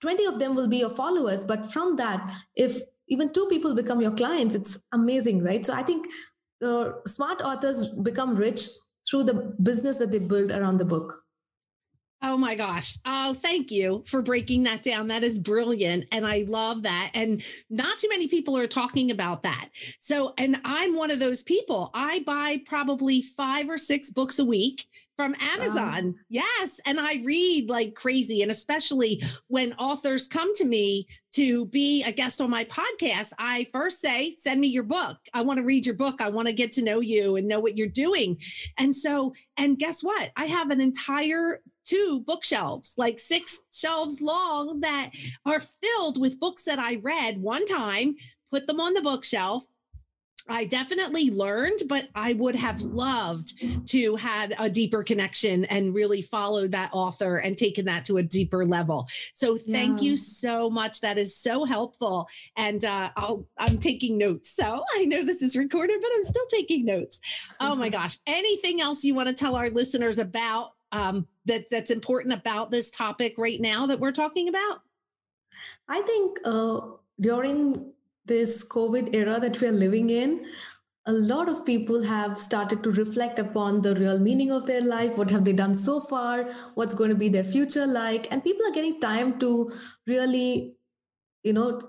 20 0.00 0.24
of 0.24 0.40
them 0.40 0.56
will 0.56 0.66
be 0.74 0.78
your 0.78 0.90
followers 0.90 1.44
but 1.44 1.70
from 1.74 1.94
that 2.02 2.34
if 2.56 2.80
even 3.08 3.32
two 3.32 3.46
people 3.52 3.76
become 3.82 4.00
your 4.00 4.16
clients 4.22 4.56
it's 4.56 4.82
amazing 4.92 5.44
right? 5.50 5.64
So 5.70 5.76
i 5.82 5.84
think 5.92 6.08
uh, 6.62 6.90
smart 7.06 7.42
authors 7.52 7.88
become 8.10 8.34
rich 8.34 8.66
through 9.08 9.24
the 9.30 9.34
business 9.70 9.98
that 9.98 10.10
they 10.10 10.18
build 10.34 10.50
around 10.50 10.78
the 10.78 10.90
book 10.96 11.22
Oh 12.28 12.36
my 12.36 12.56
gosh. 12.56 12.98
Oh, 13.06 13.34
thank 13.34 13.70
you 13.70 14.02
for 14.04 14.20
breaking 14.20 14.64
that 14.64 14.82
down. 14.82 15.06
That 15.06 15.22
is 15.22 15.38
brilliant. 15.38 16.08
And 16.10 16.26
I 16.26 16.44
love 16.48 16.82
that. 16.82 17.12
And 17.14 17.40
not 17.70 17.98
too 17.98 18.08
many 18.08 18.26
people 18.26 18.58
are 18.58 18.66
talking 18.66 19.12
about 19.12 19.44
that. 19.44 19.68
So, 20.00 20.34
and 20.36 20.56
I'm 20.64 20.96
one 20.96 21.12
of 21.12 21.20
those 21.20 21.44
people. 21.44 21.88
I 21.94 22.24
buy 22.26 22.62
probably 22.66 23.22
five 23.22 23.70
or 23.70 23.78
six 23.78 24.10
books 24.10 24.40
a 24.40 24.44
week 24.44 24.88
from 25.16 25.36
Amazon. 25.54 26.16
Yes. 26.28 26.80
And 26.84 26.98
I 26.98 27.22
read 27.24 27.70
like 27.70 27.94
crazy. 27.94 28.42
And 28.42 28.50
especially 28.50 29.22
when 29.46 29.72
authors 29.74 30.26
come 30.26 30.52
to 30.56 30.64
me 30.64 31.06
to 31.34 31.66
be 31.66 32.02
a 32.08 32.12
guest 32.12 32.40
on 32.40 32.50
my 32.50 32.64
podcast, 32.64 33.34
I 33.38 33.68
first 33.72 34.00
say, 34.00 34.34
send 34.36 34.60
me 34.60 34.66
your 34.66 34.82
book. 34.82 35.16
I 35.32 35.42
want 35.42 35.58
to 35.58 35.64
read 35.64 35.86
your 35.86 35.94
book. 35.94 36.20
I 36.20 36.28
want 36.28 36.48
to 36.48 36.54
get 36.54 36.72
to 36.72 36.84
know 36.84 36.98
you 36.98 37.36
and 37.36 37.46
know 37.46 37.60
what 37.60 37.78
you're 37.78 37.86
doing. 37.86 38.38
And 38.78 38.94
so, 38.94 39.32
and 39.56 39.78
guess 39.78 40.02
what? 40.02 40.32
I 40.36 40.46
have 40.46 40.70
an 40.70 40.80
entire 40.80 41.60
two 41.86 42.22
bookshelves, 42.26 42.94
like 42.98 43.18
six 43.18 43.60
shelves 43.72 44.20
long, 44.20 44.80
that 44.80 45.10
are 45.44 45.60
filled 45.60 46.20
with 46.20 46.40
books 46.40 46.64
that 46.64 46.78
I 46.78 46.96
read 46.96 47.40
one 47.40 47.66
time, 47.66 48.16
put 48.50 48.66
them 48.66 48.80
on 48.80 48.94
the 48.94 49.02
bookshelf, 49.02 49.66
I 50.48 50.64
definitely 50.64 51.30
learned, 51.30 51.80
but 51.88 52.08
I 52.14 52.34
would 52.34 52.54
have 52.54 52.80
loved 52.82 53.52
to 53.88 54.16
had 54.16 54.54
a 54.58 54.70
deeper 54.70 55.02
connection 55.02 55.64
and 55.66 55.94
really 55.94 56.22
followed 56.22 56.72
that 56.72 56.90
author 56.92 57.38
and 57.38 57.56
taken 57.56 57.86
that 57.86 58.04
to 58.06 58.18
a 58.18 58.22
deeper 58.22 58.64
level. 58.64 59.08
So 59.34 59.56
thank 59.56 60.00
yeah. 60.00 60.10
you 60.10 60.16
so 60.16 60.70
much. 60.70 61.00
That 61.00 61.18
is 61.18 61.36
so 61.36 61.64
helpful. 61.64 62.28
And 62.56 62.84
uh, 62.84 63.10
i 63.16 63.36
am 63.60 63.78
taking 63.78 64.18
notes. 64.18 64.50
So 64.54 64.84
I 64.94 65.04
know 65.06 65.24
this 65.24 65.42
is 65.42 65.56
recorded, 65.56 65.98
but 66.00 66.10
I'm 66.14 66.24
still 66.24 66.46
taking 66.50 66.84
notes. 66.84 67.20
Oh 67.60 67.74
my 67.74 67.88
gosh. 67.96 68.18
Anything 68.26 68.80
else 68.80 69.04
you 69.04 69.14
want 69.14 69.28
to 69.28 69.34
tell 69.34 69.56
our 69.56 69.70
listeners 69.70 70.18
about 70.18 70.70
um, 70.92 71.26
that 71.46 71.70
that's 71.70 71.90
important 71.90 72.34
about 72.34 72.70
this 72.70 72.90
topic 72.90 73.34
right 73.38 73.60
now 73.60 73.86
that 73.86 74.00
we're 74.00 74.12
talking 74.12 74.48
about? 74.48 74.80
I 75.88 76.02
think 76.02 76.38
uh, 76.44 76.80
during 77.20 77.92
this 78.24 78.64
COVID 78.64 79.14
era 79.14 79.38
that 79.40 79.60
we 79.60 79.68
are 79.68 79.72
living 79.72 80.10
in, 80.10 80.46
a 81.06 81.12
lot 81.12 81.48
of 81.48 81.64
people 81.64 82.02
have 82.02 82.36
started 82.36 82.82
to 82.82 82.90
reflect 82.90 83.38
upon 83.38 83.82
the 83.82 83.94
real 83.94 84.18
meaning 84.18 84.50
of 84.50 84.66
their 84.66 84.80
life. 84.80 85.16
What 85.16 85.30
have 85.30 85.44
they 85.44 85.52
done 85.52 85.74
so 85.76 86.00
far? 86.00 86.50
What's 86.74 86.94
going 86.94 87.10
to 87.10 87.16
be 87.16 87.28
their 87.28 87.44
future 87.44 87.86
like? 87.86 88.26
And 88.32 88.42
people 88.42 88.66
are 88.66 88.72
getting 88.72 89.00
time 89.00 89.38
to 89.38 89.70
really, 90.06 90.74
you 91.44 91.52
know, 91.52 91.80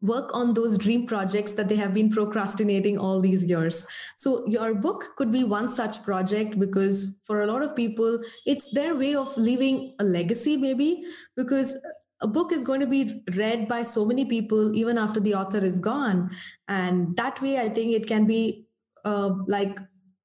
work 0.00 0.34
on 0.34 0.54
those 0.54 0.78
dream 0.78 1.06
projects 1.06 1.52
that 1.54 1.68
they 1.68 1.76
have 1.76 1.92
been 1.94 2.10
procrastinating 2.10 2.98
all 2.98 3.20
these 3.20 3.44
years. 3.44 3.86
So, 4.16 4.46
your 4.46 4.74
book 4.74 5.16
could 5.16 5.32
be 5.32 5.44
one 5.44 5.68
such 5.68 6.02
project 6.02 6.58
because 6.58 7.20
for 7.24 7.42
a 7.42 7.46
lot 7.46 7.62
of 7.62 7.74
people, 7.74 8.20
it's 8.46 8.70
their 8.72 8.94
way 8.94 9.14
of 9.14 9.36
leaving 9.36 9.94
a 9.98 10.04
legacy, 10.04 10.56
maybe, 10.56 11.04
because 11.36 11.76
a 12.20 12.26
book 12.26 12.52
is 12.52 12.64
going 12.64 12.80
to 12.80 12.86
be 12.86 13.22
read 13.36 13.68
by 13.68 13.82
so 13.82 14.04
many 14.04 14.24
people 14.24 14.74
even 14.74 14.98
after 14.98 15.20
the 15.20 15.34
author 15.34 15.58
is 15.58 15.78
gone 15.78 16.30
and 16.66 17.16
that 17.16 17.40
way 17.40 17.60
i 17.60 17.68
think 17.68 17.94
it 17.94 18.06
can 18.06 18.26
be 18.26 18.66
uh, 19.04 19.30
like 19.46 19.78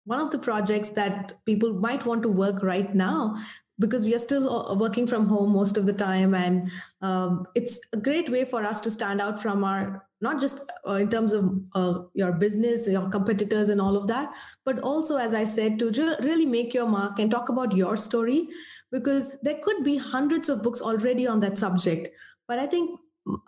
one 0.05 0.19
of 0.19 0.31
the 0.31 0.39
projects 0.39 0.89
that 0.89 1.33
people 1.45 1.73
might 1.73 2.05
want 2.05 2.21
to 2.23 2.29
work 2.29 2.61
right 2.61 2.93
now 2.93 3.35
because 3.79 4.05
we 4.05 4.13
are 4.13 4.19
still 4.19 4.49
uh, 4.49 4.75
working 4.75 5.07
from 5.07 5.27
home 5.27 5.51
most 5.51 5.77
of 5.77 5.85
the 5.85 5.93
time 5.93 6.33
and 6.33 6.71
um, 7.01 7.45
it's 7.55 7.81
a 7.93 7.97
great 7.97 8.29
way 8.29 8.45
for 8.45 8.63
us 8.63 8.79
to 8.81 8.91
stand 8.91 9.19
out 9.19 9.41
from 9.41 9.63
our 9.63 10.05
not 10.21 10.39
just 10.39 10.71
uh, 10.87 10.93
in 10.93 11.09
terms 11.09 11.33
of 11.33 11.59
uh, 11.73 11.99
your 12.13 12.31
business 12.31 12.87
your 12.87 13.09
competitors 13.09 13.69
and 13.69 13.81
all 13.81 13.97
of 13.97 14.07
that 14.07 14.33
but 14.63 14.79
also 14.79 15.17
as 15.17 15.33
i 15.33 15.43
said 15.43 15.79
to 15.79 15.89
really 16.21 16.45
make 16.45 16.73
your 16.73 16.87
mark 16.87 17.19
and 17.19 17.31
talk 17.31 17.49
about 17.49 17.75
your 17.75 17.97
story 17.97 18.47
because 18.91 19.35
there 19.41 19.59
could 19.63 19.83
be 19.83 19.97
hundreds 19.97 20.49
of 20.49 20.61
books 20.61 20.81
already 20.81 21.25
on 21.27 21.39
that 21.39 21.57
subject. 21.57 22.09
But 22.47 22.59
i 22.59 22.67
think 22.67 22.99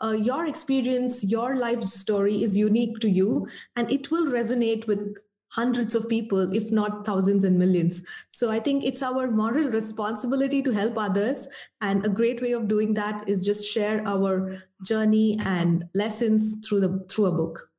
uh, 0.01 0.11
your 0.11 0.45
experience 0.45 1.23
your 1.23 1.57
life 1.59 1.81
story 1.83 2.41
is 2.43 2.57
unique 2.57 2.99
to 2.99 3.09
you 3.09 3.47
and 3.75 3.91
it 3.91 4.09
will 4.09 4.31
resonate 4.31 4.87
with 4.87 5.17
hundreds 5.55 5.95
of 5.95 6.09
people, 6.09 6.53
if 6.53 6.71
not 6.71 7.05
thousands 7.05 7.43
and 7.43 7.57
millions. 7.57 8.03
So 8.29 8.51
I 8.51 8.59
think 8.59 8.83
it's 8.83 9.01
our 9.01 9.31
moral 9.31 9.69
responsibility 9.69 10.61
to 10.63 10.71
help 10.71 10.97
others. 10.97 11.47
And 11.81 12.05
a 12.05 12.09
great 12.09 12.41
way 12.41 12.51
of 12.51 12.67
doing 12.67 12.93
that 12.95 13.27
is 13.27 13.45
just 13.45 13.67
share 13.67 14.05
our 14.05 14.61
journey 14.83 15.37
and 15.39 15.85
lessons 15.93 16.59
through 16.67 16.81
the 16.81 17.05
through 17.09 17.25
a 17.25 17.31
book. 17.31 17.69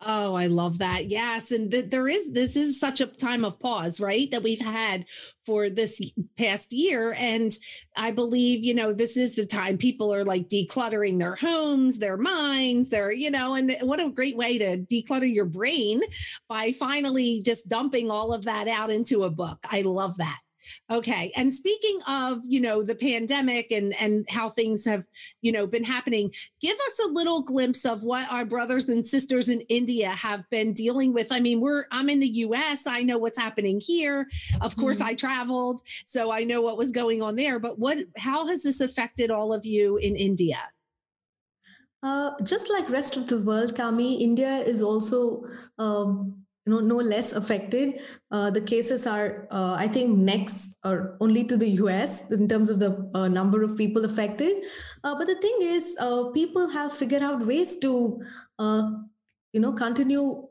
Oh, 0.00 0.34
I 0.36 0.46
love 0.46 0.78
that. 0.78 1.08
Yes. 1.08 1.50
And 1.50 1.72
th- 1.72 1.90
there 1.90 2.06
is, 2.06 2.30
this 2.32 2.54
is 2.54 2.78
such 2.78 3.00
a 3.00 3.06
time 3.06 3.44
of 3.44 3.58
pause, 3.58 4.00
right? 4.00 4.30
That 4.30 4.44
we've 4.44 4.60
had 4.60 5.04
for 5.44 5.68
this 5.68 6.00
past 6.36 6.72
year. 6.72 7.16
And 7.18 7.50
I 7.96 8.12
believe, 8.12 8.64
you 8.64 8.74
know, 8.74 8.94
this 8.94 9.16
is 9.16 9.34
the 9.34 9.44
time 9.44 9.76
people 9.76 10.14
are 10.14 10.24
like 10.24 10.48
decluttering 10.48 11.18
their 11.18 11.34
homes, 11.34 11.98
their 11.98 12.16
minds, 12.16 12.90
their, 12.90 13.10
you 13.10 13.30
know, 13.30 13.56
and 13.56 13.72
what 13.80 13.98
a 13.98 14.08
great 14.10 14.36
way 14.36 14.56
to 14.58 14.78
declutter 14.78 15.32
your 15.32 15.46
brain 15.46 16.00
by 16.48 16.70
finally 16.72 17.42
just 17.44 17.68
dumping 17.68 18.08
all 18.08 18.32
of 18.32 18.44
that 18.44 18.68
out 18.68 18.90
into 18.90 19.24
a 19.24 19.30
book. 19.30 19.58
I 19.68 19.82
love 19.82 20.16
that. 20.18 20.38
Okay. 20.90 21.32
And 21.36 21.52
speaking 21.52 22.00
of, 22.08 22.42
you 22.46 22.60
know, 22.60 22.82
the 22.82 22.94
pandemic 22.94 23.70
and 23.70 23.94
and 24.00 24.26
how 24.28 24.48
things 24.48 24.84
have, 24.84 25.04
you 25.42 25.52
know, 25.52 25.66
been 25.66 25.84
happening, 25.84 26.32
give 26.60 26.76
us 26.76 27.00
a 27.04 27.12
little 27.12 27.42
glimpse 27.42 27.84
of 27.84 28.04
what 28.04 28.30
our 28.32 28.44
brothers 28.44 28.88
and 28.88 29.04
sisters 29.04 29.48
in 29.48 29.60
India 29.62 30.08
have 30.10 30.48
been 30.50 30.72
dealing 30.72 31.12
with. 31.12 31.32
I 31.32 31.40
mean, 31.40 31.60
we're 31.60 31.84
I'm 31.90 32.08
in 32.08 32.20
the 32.20 32.28
US, 32.28 32.86
I 32.86 33.02
know 33.02 33.18
what's 33.18 33.38
happening 33.38 33.80
here. 33.80 34.28
Of 34.60 34.76
course, 34.76 34.98
mm-hmm. 34.98 35.08
I 35.08 35.14
traveled, 35.14 35.82
so 36.06 36.32
I 36.32 36.44
know 36.44 36.62
what 36.62 36.78
was 36.78 36.90
going 36.92 37.22
on 37.22 37.36
there, 37.36 37.58
but 37.58 37.78
what 37.78 37.98
how 38.16 38.46
has 38.46 38.62
this 38.62 38.80
affected 38.80 39.30
all 39.30 39.52
of 39.52 39.66
you 39.66 39.96
in 39.98 40.16
India? 40.16 40.58
Uh, 42.02 42.30
just 42.44 42.70
like 42.70 42.88
rest 42.90 43.16
of 43.16 43.26
the 43.26 43.38
world, 43.38 43.74
Cami, 43.74 44.20
India 44.20 44.58
is 44.58 44.82
also 44.82 45.44
um, 45.78 46.44
you 46.68 46.74
know, 46.74 46.80
no 46.80 46.96
less 46.96 47.32
affected. 47.32 48.00
Uh, 48.30 48.50
the 48.50 48.60
cases 48.60 49.06
are, 49.06 49.48
uh, 49.50 49.74
I 49.78 49.88
think, 49.88 50.18
next 50.18 50.76
or 50.84 51.16
only 51.18 51.44
to 51.44 51.56
the 51.56 51.68
US 51.82 52.30
in 52.30 52.46
terms 52.46 52.68
of 52.68 52.78
the 52.78 53.10
uh, 53.14 53.28
number 53.28 53.62
of 53.62 53.76
people 53.76 54.04
affected. 54.04 54.66
Uh, 55.02 55.14
but 55.16 55.26
the 55.26 55.40
thing 55.40 55.56
is, 55.62 55.96
uh, 55.98 56.24
people 56.34 56.68
have 56.68 56.92
figured 56.92 57.22
out 57.22 57.46
ways 57.46 57.78
to, 57.78 58.20
uh, 58.58 58.90
you 59.54 59.60
know, 59.60 59.72
continue 59.72 60.47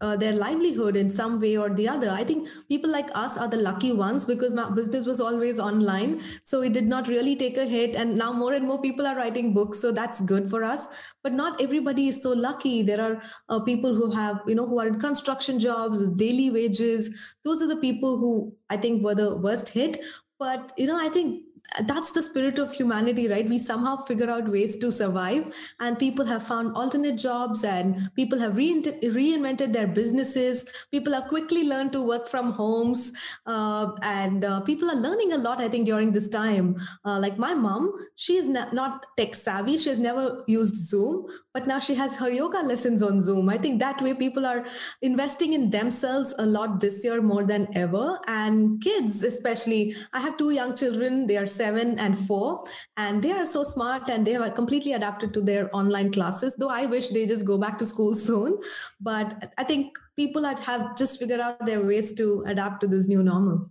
uh, 0.00 0.16
their 0.16 0.32
livelihood 0.32 0.96
in 0.96 1.08
some 1.08 1.40
way 1.40 1.56
or 1.56 1.70
the 1.70 1.88
other. 1.88 2.10
I 2.10 2.24
think 2.24 2.48
people 2.68 2.90
like 2.90 3.08
us 3.14 3.38
are 3.38 3.48
the 3.48 3.56
lucky 3.56 3.92
ones 3.92 4.26
because 4.26 4.52
my 4.52 4.68
business 4.70 5.06
was 5.06 5.20
always 5.20 5.58
online. 5.58 6.20
So 6.44 6.62
it 6.62 6.72
did 6.72 6.86
not 6.86 7.08
really 7.08 7.36
take 7.36 7.56
a 7.56 7.64
hit. 7.64 7.96
And 7.96 8.16
now 8.16 8.32
more 8.32 8.52
and 8.52 8.66
more 8.66 8.80
people 8.80 9.06
are 9.06 9.16
writing 9.16 9.54
books. 9.54 9.80
So 9.80 9.92
that's 9.92 10.20
good 10.20 10.50
for 10.50 10.62
us. 10.62 11.14
But 11.22 11.32
not 11.32 11.60
everybody 11.60 12.08
is 12.08 12.22
so 12.22 12.32
lucky. 12.32 12.82
There 12.82 13.00
are 13.00 13.22
uh, 13.48 13.60
people 13.60 13.94
who 13.94 14.10
have, 14.10 14.40
you 14.46 14.54
know, 14.54 14.66
who 14.66 14.78
are 14.78 14.86
in 14.86 15.00
construction 15.00 15.58
jobs 15.58 15.98
with 15.98 16.18
daily 16.18 16.50
wages. 16.50 17.34
Those 17.44 17.62
are 17.62 17.68
the 17.68 17.76
people 17.76 18.18
who 18.18 18.54
I 18.68 18.76
think 18.76 19.02
were 19.02 19.14
the 19.14 19.36
worst 19.36 19.70
hit. 19.70 20.04
But, 20.38 20.72
you 20.76 20.86
know, 20.86 21.02
I 21.02 21.08
think 21.08 21.45
that's 21.84 22.12
the 22.12 22.22
spirit 22.22 22.58
of 22.58 22.72
humanity 22.72 23.28
right? 23.28 23.48
We 23.48 23.58
somehow 23.58 23.96
figure 23.96 24.30
out 24.30 24.48
ways 24.48 24.76
to 24.78 24.90
survive 24.90 25.54
and 25.80 25.98
people 25.98 26.24
have 26.26 26.42
found 26.42 26.76
alternate 26.76 27.16
jobs 27.16 27.64
and 27.64 28.10
people 28.14 28.38
have 28.38 28.54
reinvented 28.54 29.72
their 29.72 29.86
businesses. 29.86 30.86
People 30.90 31.12
have 31.12 31.28
quickly 31.28 31.64
learned 31.68 31.92
to 31.92 32.02
work 32.02 32.28
from 32.28 32.52
homes 32.52 33.12
uh, 33.46 33.92
and 34.02 34.44
uh, 34.44 34.60
people 34.60 34.90
are 34.90 34.96
learning 34.96 35.32
a 35.32 35.38
lot 35.38 35.60
i 35.60 35.68
think 35.68 35.86
during 35.86 36.12
this 36.12 36.28
time. 36.28 36.76
Uh, 37.04 37.18
like 37.18 37.38
my 37.38 37.54
mom 37.54 37.92
she 38.14 38.34
is 38.34 38.46
not 38.48 39.06
tech 39.16 39.34
savvy. 39.34 39.78
She 39.78 39.90
has 39.90 39.98
never 39.98 40.42
used 40.46 40.74
zoom 40.74 41.26
but 41.52 41.66
now 41.66 41.78
she 41.78 41.94
has 41.94 42.16
her 42.16 42.30
yoga 42.30 42.58
lessons 42.58 43.02
on 43.02 43.20
zoom. 43.20 43.48
I 43.48 43.58
think 43.58 43.80
that 43.80 44.00
way 44.00 44.14
people 44.14 44.46
are 44.46 44.66
investing 45.02 45.52
in 45.52 45.70
themselves 45.70 46.34
a 46.38 46.46
lot 46.46 46.80
this 46.80 47.04
year 47.04 47.20
more 47.22 47.44
than 47.44 47.68
ever. 47.74 48.18
And 48.26 48.80
kids 48.82 49.22
especially 49.22 49.94
i 50.12 50.20
have 50.20 50.36
two 50.36 50.50
young 50.50 50.74
children. 50.76 51.26
They 51.26 51.36
are 51.36 51.46
seven 51.56 51.98
and 51.98 52.16
four. 52.16 52.64
And 52.96 53.22
they 53.22 53.32
are 53.32 53.44
so 53.44 53.62
smart 53.62 54.08
and 54.10 54.26
they 54.26 54.32
have 54.32 54.54
completely 54.54 54.92
adapted 54.92 55.32
to 55.34 55.40
their 55.40 55.74
online 55.74 56.12
classes 56.12 56.56
though 56.56 56.70
i 56.70 56.86
wish 56.86 57.08
they 57.08 57.26
just 57.26 57.46
go 57.46 57.58
back 57.58 57.78
to 57.78 57.86
school 57.86 58.14
soon. 58.28 58.58
But 59.00 59.52
i 59.58 59.64
think 59.64 59.96
people 60.16 60.44
have 60.44 60.96
just 60.96 61.18
figured 61.18 61.40
out 61.40 61.64
their 61.66 61.82
ways 61.82 62.12
to 62.14 62.44
adapt 62.46 62.80
to 62.80 62.86
this 62.86 63.08
new 63.08 63.22
normal. 63.22 63.70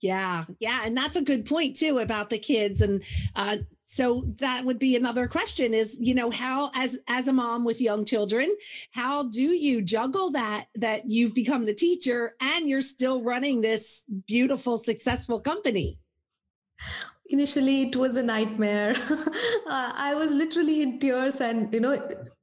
Yeah 0.00 0.44
yeah 0.60 0.80
and 0.84 0.96
that's 0.96 1.16
a 1.16 1.22
good 1.22 1.46
point 1.46 1.76
too 1.76 1.98
about 1.98 2.30
the 2.30 2.38
kids. 2.38 2.80
And 2.80 3.02
uh, 3.34 3.56
so 3.86 4.22
that 4.38 4.64
would 4.64 4.78
be 4.78 4.96
another 4.96 5.28
question 5.28 5.72
is 5.72 5.98
you 6.00 6.14
know 6.14 6.30
how 6.30 6.70
as 6.74 6.98
as 7.08 7.28
a 7.28 7.32
mom 7.32 7.64
with 7.64 7.80
young 7.80 8.04
children 8.04 8.54
how 8.90 9.24
do 9.24 9.42
you 9.42 9.80
juggle 9.80 10.30
that 10.32 10.66
that 10.74 11.02
you've 11.06 11.34
become 11.34 11.64
the 11.64 11.74
teacher 11.74 12.34
and 12.40 12.68
you're 12.68 12.82
still 12.82 13.22
running 13.22 13.60
this 13.60 14.04
beautiful 14.26 14.76
successful 14.78 15.40
company 15.40 15.98
initially 17.30 17.82
it 17.82 17.96
was 17.96 18.16
a 18.16 18.22
nightmare. 18.22 18.94
Uh, 19.68 19.92
i 19.96 20.14
was 20.14 20.30
literally 20.30 20.80
in 20.80 20.96
tears 21.00 21.40
and 21.40 21.74
you 21.74 21.80
know 21.80 21.92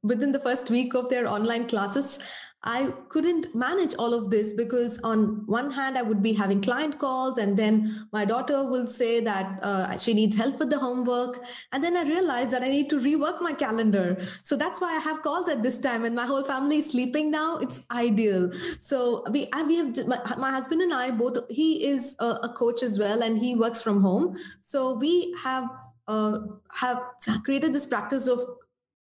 within 0.01 0.33
the 0.33 0.39
first 0.39 0.69
week 0.69 0.93
of 0.93 1.09
their 1.09 1.25
online 1.25 1.65
classes 1.65 2.19
I 2.63 2.93
couldn't 3.09 3.53
manage 3.53 3.93
all 3.95 4.13
of 4.13 4.29
this 4.29 4.53
because 4.53 4.97
on 4.99 5.45
one 5.47 5.71
hand 5.71 5.97
I 5.97 6.01
would 6.01 6.23
be 6.23 6.33
having 6.33 6.61
client 6.61 6.97
calls 6.97 7.37
and 7.37 7.57
then 7.57 8.07
my 8.13 8.23
daughter 8.23 8.63
will 8.63 8.87
say 8.87 9.19
that 9.19 9.59
uh, 9.61 9.97
she 9.97 10.13
needs 10.13 10.37
help 10.37 10.59
with 10.59 10.69
the 10.69 10.79
homework 10.79 11.43
and 11.73 11.83
then 11.83 11.97
I 11.97 12.03
realized 12.03 12.51
that 12.51 12.63
I 12.63 12.69
need 12.69 12.89
to 12.91 12.99
rework 12.99 13.41
my 13.41 13.53
calendar. 13.53 14.25
So 14.43 14.55
that's 14.55 14.79
why 14.79 14.95
I 14.95 14.99
have 14.99 15.21
calls 15.21 15.49
at 15.49 15.61
this 15.61 15.77
time 15.77 16.05
and 16.05 16.15
my 16.15 16.25
whole 16.25 16.43
family 16.43 16.77
is 16.77 16.91
sleeping 16.91 17.31
now. 17.31 17.57
It's 17.57 17.85
ideal. 17.91 18.51
So 18.79 19.23
we 19.29 19.49
we 19.67 19.75
have 19.75 20.07
my, 20.07 20.19
my 20.37 20.51
husband 20.51 20.81
and 20.81 20.93
I 20.93 21.11
both 21.11 21.37
he 21.49 21.85
is 21.85 22.15
a, 22.19 22.27
a 22.43 22.49
coach 22.49 22.81
as 22.81 22.97
well 22.97 23.23
and 23.23 23.39
he 23.39 23.55
works 23.55 23.81
from 23.81 24.01
home. 24.01 24.37
So 24.61 24.93
we 24.93 25.35
have 25.43 25.69
uh, 26.07 26.39
have 26.79 27.03
created 27.43 27.73
this 27.73 27.85
practice 27.85 28.27
of 28.27 28.39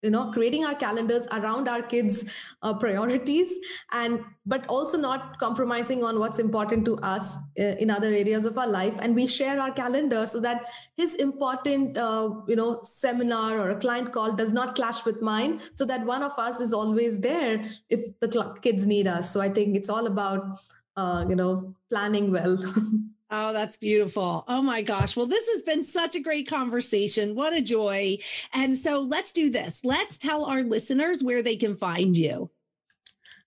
you 0.03 0.11
know 0.11 0.31
creating 0.33 0.65
our 0.65 0.75
calendars 0.75 1.27
around 1.33 1.69
our 1.69 1.83
kids 1.83 2.25
uh, 2.63 2.75
priorities 2.75 3.59
and 3.93 4.25
but 4.45 4.67
also 4.67 4.99
not 4.99 5.39
compromising 5.39 6.03
on 6.03 6.19
what's 6.19 6.39
important 6.39 6.85
to 6.85 6.97
us 6.99 7.37
uh, 7.37 7.75
in 7.79 7.91
other 7.91 8.09
areas 8.09 8.45
of 8.45 8.59
our 8.59 8.67
life. 8.67 8.99
And 9.01 9.15
we 9.15 9.27
share 9.27 9.61
our 9.61 9.71
calendar 9.71 10.27
so 10.27 10.41
that 10.41 10.65
his 10.97 11.15
important 11.15 11.97
uh, 11.97 12.31
you 12.49 12.57
know 12.57 12.81
seminar 12.83 13.59
or 13.59 13.71
a 13.71 13.77
client 13.77 14.13
call 14.13 14.33
does 14.33 14.53
not 14.53 14.75
clash 14.75 15.05
with 15.05 15.23
mine 15.23 15.61
so 15.75 15.85
that 15.87 16.05
one 16.05 16.23
of 16.23 16.39
us 16.39 16.61
is 16.61 16.73
always 16.73 17.21
there 17.21 17.65
if 17.89 18.19
the 18.21 18.59
kids 18.63 18.87
need 18.87 19.07
us. 19.07 19.33
So 19.33 19.41
i 19.41 19.49
think 19.49 19.77
it's 19.77 19.89
all 19.89 20.07
about 20.07 20.57
uh, 20.97 21.25
you 21.29 21.37
know 21.37 21.75
planning 21.91 22.33
well 22.33 22.59
Oh, 23.35 23.55
that's 23.55 23.79
beautiful. 23.79 24.45
Oh 24.47 24.63
my 24.63 24.83
gosh. 24.83 25.17
Well, 25.17 25.27
this 25.27 25.49
has 25.49 25.63
been 25.63 25.85
such 25.85 26.15
a 26.17 26.21
great 26.21 26.47
conversation. 26.47 27.35
What 27.35 27.55
a 27.55 27.63
joy. 27.63 28.19
And 28.53 28.77
so 28.77 29.01
let's 29.01 29.33
do 29.33 29.51
this. 29.51 29.83
Let's 29.85 30.19
tell 30.19 30.45
our 30.45 30.63
listeners 30.63 31.25
where 31.25 31.43
they 31.43 31.57
can 31.57 31.75
find 31.75 32.15
you. 32.17 32.52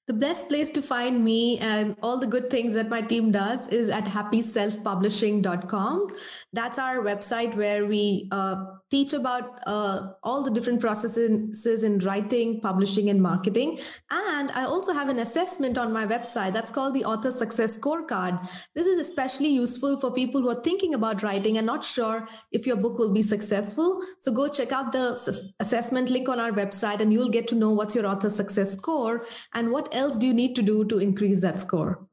The 0.07 0.13
best 0.13 0.49
place 0.49 0.69
to 0.71 0.81
find 0.83 1.25
me 1.25 1.57
and 1.57 1.95
all 2.03 2.19
the 2.19 2.27
good 2.27 2.51
things 2.51 2.75
that 2.75 2.89
my 2.89 3.01
team 3.01 3.31
does 3.31 3.67
is 3.69 3.89
at 3.89 4.05
happyselfpublishing.com. 4.05 6.07
That's 6.53 6.77
our 6.77 6.97
website 6.97 7.55
where 7.55 7.87
we 7.87 8.27
uh, 8.31 8.65
teach 8.91 9.13
about 9.13 9.61
uh, 9.65 10.09
all 10.21 10.43
the 10.43 10.51
different 10.51 10.79
processes 10.79 11.83
in 11.83 11.97
writing, 11.99 12.61
publishing, 12.61 13.09
and 13.09 13.19
marketing. 13.19 13.79
And 14.11 14.51
I 14.51 14.65
also 14.65 14.93
have 14.93 15.09
an 15.09 15.17
assessment 15.17 15.79
on 15.79 15.91
my 15.91 16.05
website 16.05 16.53
that's 16.53 16.69
called 16.69 16.93
the 16.93 17.03
Author 17.03 17.31
Success 17.31 17.79
Scorecard. 17.79 18.47
This 18.75 18.85
is 18.85 19.07
especially 19.07 19.49
useful 19.49 19.99
for 19.99 20.11
people 20.11 20.41
who 20.41 20.49
are 20.49 20.61
thinking 20.61 20.93
about 20.93 21.23
writing 21.23 21.57
and 21.57 21.65
not 21.65 21.83
sure 21.83 22.27
if 22.51 22.67
your 22.67 22.77
book 22.77 22.99
will 22.99 23.11
be 23.11 23.23
successful. 23.23 24.03
So 24.19 24.31
go 24.31 24.49
check 24.49 24.71
out 24.71 24.91
the 24.91 25.17
assessment 25.59 26.11
link 26.11 26.29
on 26.29 26.39
our 26.39 26.51
website 26.51 27.01
and 27.01 27.11
you'll 27.11 27.29
get 27.29 27.47
to 27.47 27.55
know 27.55 27.71
what's 27.71 27.95
your 27.95 28.05
author 28.05 28.29
success 28.29 28.73
score 28.73 29.25
and 29.55 29.71
what 29.71 29.94
else 29.95 30.17
do 30.17 30.27
you 30.27 30.33
need 30.33 30.55
to 30.55 30.61
do 30.61 30.85
to 30.85 30.99
increase 30.99 31.41
that 31.41 31.59
score. 31.59 32.05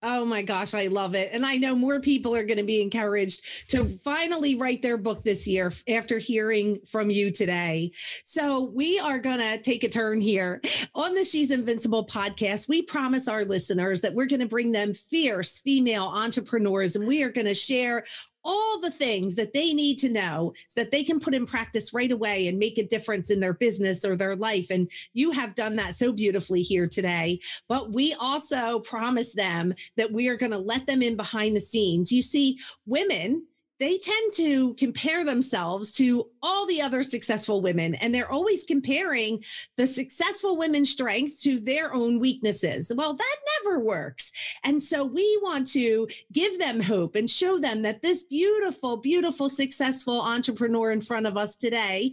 Oh 0.00 0.24
my 0.24 0.42
gosh, 0.42 0.74
I 0.74 0.86
love 0.86 1.16
it. 1.16 1.30
And 1.32 1.44
I 1.44 1.56
know 1.56 1.74
more 1.74 1.98
people 1.98 2.32
are 2.36 2.44
going 2.44 2.58
to 2.58 2.64
be 2.64 2.80
encouraged 2.80 3.68
to 3.70 3.84
finally 3.84 4.54
write 4.54 4.80
their 4.80 4.96
book 4.96 5.24
this 5.24 5.48
year 5.48 5.72
after 5.88 6.18
hearing 6.18 6.78
from 6.86 7.10
you 7.10 7.32
today. 7.32 7.90
So, 8.24 8.70
we 8.72 9.00
are 9.00 9.18
going 9.18 9.40
to 9.40 9.60
take 9.60 9.82
a 9.82 9.88
turn 9.88 10.20
here 10.20 10.60
on 10.94 11.14
the 11.14 11.24
She's 11.24 11.50
Invincible 11.50 12.06
podcast. 12.06 12.68
We 12.68 12.82
promise 12.82 13.26
our 13.26 13.44
listeners 13.44 14.00
that 14.02 14.14
we're 14.14 14.26
going 14.26 14.38
to 14.38 14.46
bring 14.46 14.70
them 14.70 14.94
fierce 14.94 15.58
female 15.58 16.04
entrepreneurs 16.04 16.94
and 16.94 17.08
we 17.08 17.24
are 17.24 17.32
going 17.32 17.48
to 17.48 17.54
share 17.54 18.04
all 18.44 18.80
the 18.80 18.90
things 18.90 19.34
that 19.34 19.52
they 19.52 19.72
need 19.72 19.98
to 19.98 20.12
know 20.12 20.52
so 20.68 20.80
that 20.80 20.90
they 20.90 21.04
can 21.04 21.20
put 21.20 21.34
in 21.34 21.46
practice 21.46 21.92
right 21.92 22.12
away 22.12 22.48
and 22.48 22.58
make 22.58 22.78
a 22.78 22.86
difference 22.86 23.30
in 23.30 23.40
their 23.40 23.54
business 23.54 24.04
or 24.04 24.16
their 24.16 24.36
life. 24.36 24.70
And 24.70 24.90
you 25.12 25.32
have 25.32 25.54
done 25.54 25.76
that 25.76 25.96
so 25.96 26.12
beautifully 26.12 26.62
here 26.62 26.86
today. 26.86 27.40
But 27.68 27.94
we 27.94 28.14
also 28.18 28.80
promise 28.80 29.34
them 29.34 29.74
that 29.96 30.12
we 30.12 30.28
are 30.28 30.36
going 30.36 30.52
to 30.52 30.58
let 30.58 30.86
them 30.86 31.02
in 31.02 31.16
behind 31.16 31.56
the 31.56 31.60
scenes. 31.60 32.12
You 32.12 32.22
see, 32.22 32.58
women 32.86 33.44
they 33.78 33.98
tend 33.98 34.32
to 34.34 34.74
compare 34.74 35.24
themselves 35.24 35.92
to 35.92 36.28
all 36.42 36.66
the 36.66 36.80
other 36.80 37.02
successful 37.02 37.60
women 37.60 37.94
and 37.96 38.14
they're 38.14 38.30
always 38.30 38.64
comparing 38.64 39.42
the 39.76 39.86
successful 39.86 40.56
women's 40.56 40.90
strengths 40.90 41.42
to 41.42 41.60
their 41.60 41.94
own 41.94 42.18
weaknesses. 42.18 42.92
Well 42.94 43.14
that 43.14 43.36
never 43.64 43.80
works. 43.80 44.56
And 44.64 44.82
so 44.82 45.04
we 45.04 45.38
want 45.42 45.66
to 45.72 46.08
give 46.32 46.58
them 46.58 46.80
hope 46.80 47.14
and 47.14 47.28
show 47.28 47.58
them 47.58 47.82
that 47.82 48.02
this 48.02 48.24
beautiful 48.24 48.96
beautiful 48.96 49.48
successful 49.48 50.20
entrepreneur 50.20 50.90
in 50.90 51.00
front 51.00 51.26
of 51.26 51.36
us 51.36 51.56
today 51.56 52.12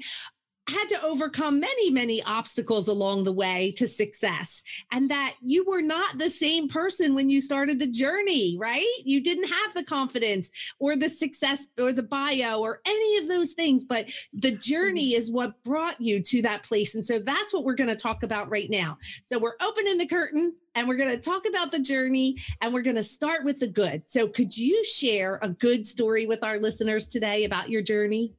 had 0.67 0.85
to 0.89 1.03
overcome 1.03 1.59
many, 1.59 1.91
many 1.91 2.23
obstacles 2.23 2.87
along 2.87 3.23
the 3.23 3.33
way 3.33 3.73
to 3.77 3.87
success, 3.87 4.63
and 4.91 5.09
that 5.09 5.35
you 5.41 5.65
were 5.65 5.81
not 5.81 6.17
the 6.17 6.29
same 6.29 6.67
person 6.67 7.13
when 7.13 7.29
you 7.29 7.41
started 7.41 7.79
the 7.79 7.87
journey, 7.87 8.57
right? 8.59 8.85
You 9.03 9.21
didn't 9.21 9.49
have 9.49 9.73
the 9.73 9.83
confidence 9.83 10.73
or 10.79 10.95
the 10.95 11.09
success 11.09 11.69
or 11.79 11.93
the 11.93 12.03
bio 12.03 12.61
or 12.61 12.81
any 12.85 13.17
of 13.17 13.27
those 13.27 13.53
things, 13.53 13.85
but 13.85 14.09
the 14.33 14.51
journey 14.51 15.13
is 15.13 15.31
what 15.31 15.61
brought 15.63 15.99
you 16.01 16.21
to 16.21 16.41
that 16.41 16.63
place. 16.63 16.95
And 16.95 17.05
so 17.05 17.19
that's 17.19 17.53
what 17.53 17.63
we're 17.63 17.75
going 17.75 17.89
to 17.89 17.95
talk 17.95 18.23
about 18.23 18.49
right 18.49 18.69
now. 18.69 18.97
So 19.27 19.37
we're 19.37 19.57
opening 19.61 19.97
the 19.97 20.07
curtain 20.07 20.53
and 20.75 20.87
we're 20.87 20.97
going 20.97 21.15
to 21.15 21.21
talk 21.21 21.47
about 21.47 21.71
the 21.71 21.79
journey 21.79 22.37
and 22.61 22.73
we're 22.73 22.81
going 22.81 22.95
to 22.97 23.03
start 23.03 23.43
with 23.43 23.59
the 23.59 23.67
good. 23.67 24.03
So, 24.05 24.27
could 24.27 24.57
you 24.57 24.83
share 24.83 25.39
a 25.41 25.49
good 25.49 25.85
story 25.85 26.25
with 26.25 26.43
our 26.43 26.59
listeners 26.59 27.07
today 27.07 27.45
about 27.45 27.69
your 27.69 27.81
journey? 27.81 28.33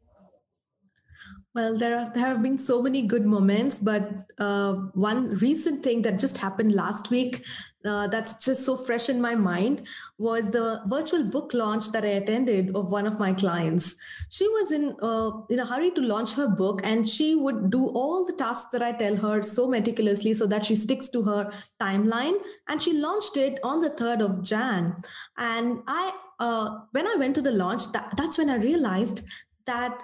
Well, 1.57 1.79
there, 1.79 1.97
are, 1.97 2.11
there 2.13 2.27
have 2.27 2.43
been 2.43 2.59
so 2.59 2.83
many 2.83 3.01
good 3.01 3.25
moments, 3.25 3.81
but 3.81 4.31
uh, 4.39 4.75
one 4.93 5.37
recent 5.37 5.83
thing 5.83 6.03
that 6.03 6.19
just 6.19 6.37
happened 6.37 6.73
last 6.73 7.09
week 7.09 7.47
uh, 7.83 8.09
that's 8.09 8.45
just 8.45 8.67
so 8.67 8.77
fresh 8.77 9.09
in 9.09 9.23
my 9.23 9.35
mind 9.37 9.87
was 10.19 10.51
the 10.51 10.83
virtual 10.85 11.25
book 11.25 11.55
launch 11.55 11.93
that 11.93 12.05
I 12.05 12.09
attended 12.09 12.77
of 12.77 12.91
one 12.91 13.07
of 13.07 13.19
my 13.19 13.33
clients. 13.33 13.97
She 14.29 14.47
was 14.47 14.71
in 14.71 14.97
uh, 15.01 15.31
in 15.49 15.59
a 15.59 15.65
hurry 15.65 15.93
to 15.93 16.03
launch 16.03 16.35
her 16.35 16.47
book, 16.47 16.83
and 16.85 17.09
she 17.09 17.35
would 17.35 17.71
do 17.71 17.87
all 17.87 18.27
the 18.27 18.35
tasks 18.35 18.71
that 18.73 18.83
I 18.83 18.93
tell 18.93 19.17
her 19.17 19.43
so 19.43 19.67
meticulously 19.67 20.35
so 20.35 20.47
that 20.49 20.67
she 20.67 20.75
sticks 20.75 21.09
to 21.09 21.23
her 21.23 21.51
timeline. 21.81 22.35
And 22.69 22.83
she 22.83 22.93
launched 22.93 23.39
it 23.39 23.61
on 23.63 23.81
the 23.81 23.89
third 23.89 24.21
of 24.21 24.43
Jan. 24.43 24.95
And 25.39 25.79
I, 25.87 26.13
uh, 26.39 26.81
when 26.91 27.07
I 27.07 27.17
went 27.19 27.35
to 27.37 27.41
the 27.41 27.53
launch, 27.53 27.93
that, 27.93 28.13
that's 28.19 28.37
when 28.37 28.51
I 28.51 28.57
realized 28.57 29.27
that 29.65 30.03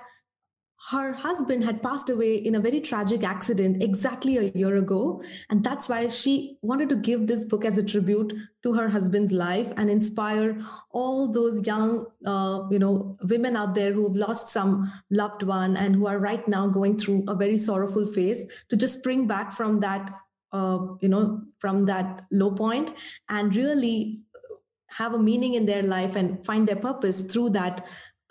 her 0.91 1.13
husband 1.13 1.63
had 1.63 1.83
passed 1.83 2.11
away 2.11 2.35
in 2.35 2.55
a 2.57 2.61
very 2.61 2.81
tragic 2.81 3.23
accident 3.23 3.83
exactly 3.83 4.37
a 4.37 4.51
year 4.53 4.77
ago. 4.77 5.23
And 5.49 5.63
that's 5.63 5.89
why 5.89 6.09
she 6.09 6.59
wanted 6.61 6.89
to 6.89 6.97
give 6.97 7.29
this 7.29 7.45
book 7.45 7.65
as 7.65 7.79
a 7.79 7.85
tribute 7.85 8.35
to 8.65 8.75
her 8.75 8.89
husband's 8.89 9.33
life 9.33 9.73
and 9.77 9.89
inspire 9.89 10.61
all 10.91 11.31
those 11.31 11.67
young 11.67 12.07
uh, 12.27 12.63
you 12.71 12.79
know 12.79 13.17
women 13.23 13.57
out 13.57 13.75
there 13.75 13.93
who 13.93 14.09
have 14.09 14.17
lost 14.17 14.49
some 14.49 14.91
loved 15.11 15.43
one 15.43 15.77
and 15.77 15.95
who 15.97 16.07
are 16.07 16.19
right 16.19 16.47
now 16.49 16.67
going 16.67 16.99
through 16.99 17.25
a 17.29 17.35
very 17.35 17.59
sorrowful 17.59 18.07
phase 18.07 18.45
to 18.69 18.77
just 18.77 18.99
spring 18.99 19.27
back 19.27 19.53
from 19.53 19.81
that 19.81 20.11
uh, 20.53 20.79
you 21.01 21.09
know 21.09 21.43
from 21.59 21.87
that 21.87 22.23
low 22.31 22.51
point 22.51 22.93
and 23.29 23.55
really 23.55 24.21
have 24.99 25.15
a 25.15 25.19
meaning 25.19 25.55
in 25.55 25.67
their 25.67 25.83
life 25.83 26.17
and 26.17 26.45
find 26.45 26.69
their 26.69 26.77
purpose 26.77 27.23
through 27.33 27.51
that 27.51 27.87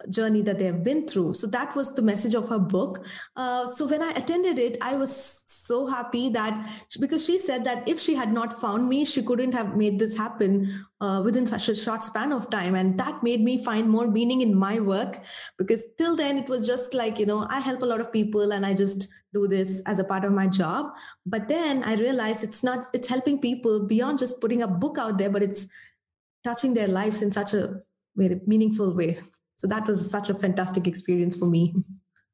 journey 0.10 0.42
that 0.42 0.60
they 0.60 0.66
have 0.66 0.84
been 0.84 1.08
through. 1.08 1.34
So 1.34 1.48
that 1.48 1.76
was 1.76 1.96
the 1.96 2.02
message 2.02 2.34
of 2.34 2.50
her 2.50 2.60
book. 2.60 3.06
Uh, 3.36 3.66
so 3.66 3.88
when 3.88 4.02
I 4.02 4.12
attended 4.12 4.58
it, 4.60 4.78
I 4.82 4.96
was 4.96 5.44
so 5.48 5.88
happy 5.88 6.30
that 6.30 6.70
because 7.00 7.26
she 7.26 7.38
said 7.40 7.66
that 7.66 7.88
if 7.88 8.00
she 8.00 8.16
had 8.16 8.34
not 8.34 8.54
found 8.54 8.90
me, 8.90 9.06
she 9.06 9.24
couldn't 9.24 9.54
have 9.54 9.76
made 9.76 10.00
this 10.00 10.18
happen 10.18 10.70
uh, 11.00 11.22
within 11.24 11.46
such 11.46 11.70
a 11.70 11.76
short 11.76 12.04
span 12.04 12.32
of 12.32 12.50
time. 12.50 12.76
And 12.76 12.98
that 13.00 13.24
made 13.24 13.42
me 13.42 13.64
find 13.64 13.90
more 13.90 14.08
meaning 14.08 14.42
in 14.42 14.56
my 14.56 14.80
work 14.80 15.24
because 15.58 15.86
till 15.98 16.16
then 16.16 16.38
it 16.38 16.50
was 16.50 16.68
just 16.68 16.94
like, 16.94 17.20
you 17.20 17.26
know, 17.26 17.48
I 17.50 17.60
help 17.60 17.82
a 17.82 17.86
lot 17.86 18.02
of 18.02 18.12
people 18.12 18.52
and 18.52 18.66
I 18.66 18.74
just 18.74 19.12
do 19.34 19.48
this 19.48 19.82
as 19.86 20.00
a 20.00 20.04
part 20.04 20.26
of 20.26 20.32
my 20.32 20.48
job. 20.48 20.88
But 21.26 21.48
then 21.48 21.84
I 21.84 21.96
realized 21.96 22.44
it's 22.44 22.64
not, 22.64 22.86
it's 22.94 23.08
helping 23.08 23.40
people 23.40 23.86
beyond 23.86 24.20
just 24.20 24.42
putting 24.42 24.62
a 24.62 24.68
book 24.68 24.98
out 24.98 25.18
there, 25.18 25.30
but 25.30 25.44
it's 25.44 25.68
touching 26.44 26.74
their 26.74 26.88
lives 26.88 27.22
in 27.22 27.32
such 27.32 27.54
a 27.54 27.82
very 28.16 28.42
meaningful 28.46 28.94
way. 28.94 29.20
So 29.62 29.68
that 29.68 29.86
was 29.86 30.10
such 30.10 30.32
a 30.32 30.34
fantastic 30.34 30.88
experience 30.88 31.36
for 31.36 31.46
me. 31.46 31.76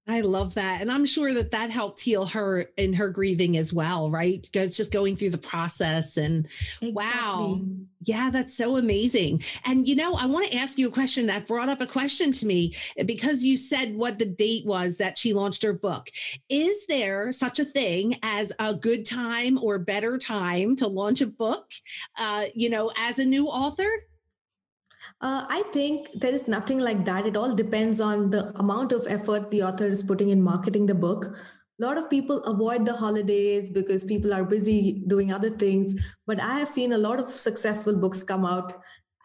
I 0.08 0.22
love 0.22 0.54
that. 0.54 0.80
And 0.80 0.90
I'm 0.90 1.06
sure 1.06 1.34
that 1.34 1.52
that 1.52 1.72
helped 1.72 2.00
heal 2.00 2.26
her 2.28 2.70
in 2.78 2.94
her 2.94 3.10
grieving 3.10 3.58
as 3.58 3.74
well, 3.74 4.10
right? 4.10 4.50
It's 4.54 4.78
just 4.78 4.94
going 4.94 5.18
through 5.18 5.32
the 5.32 5.38
process 5.38 6.16
and 6.16 6.46
exactly. 6.82 6.94
wow. 6.94 7.60
Yeah, 8.04 8.30
that's 8.30 8.56
so 8.56 8.78
amazing. 8.78 9.42
And, 9.66 9.86
you 9.86 9.98
know, 9.98 10.16
I 10.16 10.26
want 10.26 10.50
to 10.50 10.58
ask 10.58 10.78
you 10.78 10.88
a 10.88 10.92
question 10.92 11.26
that 11.26 11.48
brought 11.48 11.68
up 11.68 11.82
a 11.82 11.86
question 11.86 12.32
to 12.32 12.46
me 12.46 12.74
because 13.06 13.44
you 13.44 13.58
said 13.58 13.94
what 13.94 14.20
the 14.20 14.26
date 14.26 14.66
was 14.66 14.96
that 14.96 15.18
she 15.18 15.34
launched 15.34 15.64
her 15.64 15.74
book. 15.74 16.08
Is 16.48 16.86
there 16.88 17.34
such 17.34 17.60
a 17.60 17.66
thing 17.66 18.16
as 18.24 18.54
a 18.58 18.74
good 18.74 19.06
time 19.06 19.58
or 19.62 19.80
better 19.80 20.18
time 20.18 20.78
to 20.78 20.88
launch 20.88 21.20
a 21.20 21.28
book, 21.28 21.70
uh, 22.18 22.44
you 22.56 22.70
know, 22.70 22.90
as 22.98 23.20
a 23.20 23.26
new 23.26 23.48
author? 23.48 23.90
Uh, 25.20 25.46
I 25.50 25.64
think 25.74 26.10
there 26.14 26.34
is 26.34 26.48
nothing 26.48 26.80
like 26.80 27.06
that. 27.06 27.26
It 27.26 27.36
all 27.36 27.56
depends 27.56 28.00
on 28.00 28.30
the 28.30 28.52
amount 28.60 28.92
of 28.92 29.08
effort 29.10 29.50
the 29.50 29.64
author 29.64 29.88
is 29.88 30.04
putting 30.04 30.30
in 30.30 30.44
marketing 30.44 30.86
the 30.86 30.96
book. 30.96 31.26
A 31.80 31.86
lot 31.86 31.98
of 31.98 32.10
people 32.10 32.44
avoid 32.44 32.86
the 32.86 32.96
holidays 32.96 33.72
because 33.72 34.06
people 34.06 34.34
are 34.34 34.44
busy 34.44 35.04
doing 35.08 35.32
other 35.32 35.50
things. 35.50 35.96
But 36.28 36.40
I 36.40 36.60
have 36.60 36.70
seen 36.70 36.92
a 36.92 36.98
lot 36.98 37.20
of 37.20 37.30
successful 37.30 37.96
books 37.96 38.22
come 38.22 38.46
out 38.46 38.74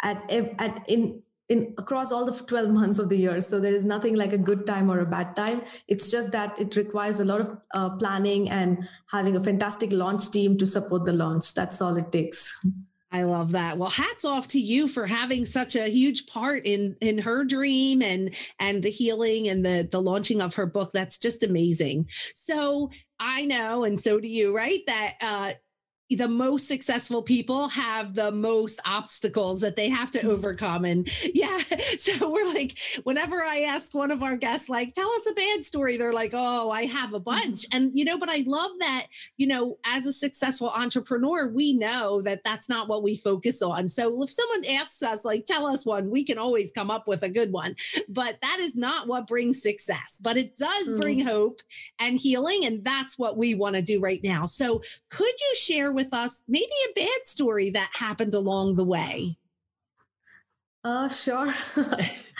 at 0.02 0.30
at 0.30 0.84
in 0.88 1.22
in 1.48 1.74
across 1.76 2.10
all 2.10 2.24
the 2.24 2.32
12 2.32 2.70
months 2.80 2.98
of 2.98 3.10
the 3.10 3.16
year. 3.16 3.40
So 3.42 3.60
there 3.60 3.74
is 3.74 3.84
nothing 3.84 4.16
like 4.16 4.32
a 4.32 4.38
good 4.38 4.66
time 4.66 4.90
or 4.90 5.00
a 5.00 5.06
bad 5.06 5.36
time. 5.36 5.62
It's 5.88 6.10
just 6.10 6.32
that 6.32 6.58
it 6.58 6.76
requires 6.76 7.20
a 7.20 7.24
lot 7.24 7.40
of 7.42 7.58
uh, 7.74 7.90
planning 7.96 8.48
and 8.48 8.88
having 9.10 9.36
a 9.36 9.44
fantastic 9.44 9.92
launch 9.92 10.30
team 10.30 10.56
to 10.58 10.66
support 10.66 11.04
the 11.04 11.12
launch. 11.12 11.52
That's 11.54 11.82
all 11.82 11.96
it 11.96 12.12
takes. 12.12 12.54
I 13.12 13.24
love 13.24 13.52
that. 13.52 13.76
Well, 13.76 13.90
hats 13.90 14.24
off 14.24 14.48
to 14.48 14.60
you 14.60 14.88
for 14.88 15.06
having 15.06 15.44
such 15.44 15.76
a 15.76 15.90
huge 15.90 16.26
part 16.26 16.62
in 16.64 16.96
in 17.02 17.18
her 17.18 17.44
dream 17.44 18.00
and 18.00 18.34
and 18.58 18.82
the 18.82 18.90
healing 18.90 19.48
and 19.48 19.64
the 19.64 19.86
the 19.90 20.00
launching 20.00 20.40
of 20.40 20.54
her 20.54 20.64
book. 20.64 20.92
That's 20.92 21.18
just 21.18 21.42
amazing. 21.42 22.08
So 22.34 22.90
I 23.20 23.44
know, 23.44 23.84
and 23.84 24.00
so 24.00 24.18
do 24.18 24.28
you, 24.28 24.56
right? 24.56 24.80
That 24.86 25.12
uh, 25.20 25.50
the 26.14 26.28
most 26.28 26.68
successful 26.68 27.22
people 27.22 27.68
have 27.68 28.14
the 28.14 28.32
most 28.32 28.80
obstacles 28.84 29.60
that 29.60 29.76
they 29.76 29.88
have 29.88 30.10
to 30.10 30.18
mm. 30.18 30.28
overcome. 30.28 30.84
And 30.84 31.08
yeah 31.34 31.58
so 31.98 32.30
we're 32.30 32.52
like 32.54 32.76
whenever 33.04 33.36
i 33.42 33.66
ask 33.68 33.94
one 33.94 34.10
of 34.10 34.22
our 34.22 34.36
guests 34.36 34.68
like 34.68 34.94
tell 34.94 35.08
us 35.08 35.28
a 35.30 35.34
bad 35.34 35.64
story 35.64 35.96
they're 35.96 36.12
like 36.12 36.32
oh 36.34 36.70
i 36.70 36.82
have 36.84 37.14
a 37.14 37.20
bunch. 37.20 37.62
Mm-hmm. 37.62 37.76
and 37.76 37.98
you 37.98 38.04
know 38.04 38.18
but 38.18 38.28
i 38.30 38.42
love 38.46 38.70
that 38.80 39.06
you 39.36 39.46
know 39.46 39.78
as 39.84 40.06
a 40.06 40.12
successful 40.12 40.70
entrepreneur 40.70 41.48
we 41.48 41.74
know 41.74 42.22
that 42.22 42.42
that's 42.44 42.68
not 42.68 42.88
what 42.88 43.02
we 43.02 43.16
focus 43.16 43.62
on. 43.62 43.88
So 43.88 44.22
if 44.22 44.30
someone 44.30 44.64
asks 44.78 45.02
us 45.02 45.24
like 45.24 45.44
tell 45.46 45.66
us 45.66 45.86
one 45.86 46.10
we 46.10 46.24
can 46.24 46.38
always 46.38 46.72
come 46.72 46.90
up 46.90 47.06
with 47.08 47.22
a 47.22 47.28
good 47.28 47.52
one. 47.52 47.74
But 48.08 48.40
that 48.40 48.58
is 48.60 48.76
not 48.76 49.08
what 49.08 49.26
brings 49.26 49.62
success 49.62 50.20
but 50.22 50.36
it 50.36 50.56
does 50.56 50.92
bring 50.94 51.24
hope 51.24 51.60
and 51.98 52.18
healing 52.18 52.60
and 52.64 52.84
that's 52.84 53.18
what 53.18 53.36
we 53.36 53.54
want 53.54 53.76
to 53.76 53.82
do 53.82 54.00
right 54.00 54.20
now. 54.22 54.46
So 54.46 54.82
could 55.10 55.26
you 55.26 55.54
share 55.54 55.92
with 55.92 56.01
with 56.02 56.12
us 56.12 56.44
maybe 56.48 56.72
a 56.88 57.00
bad 57.00 57.26
story 57.26 57.70
that 57.70 57.90
happened 57.94 58.34
along 58.34 58.74
the 58.74 58.84
way. 58.84 59.38
Uh, 60.84 61.08
sure. 61.08 61.46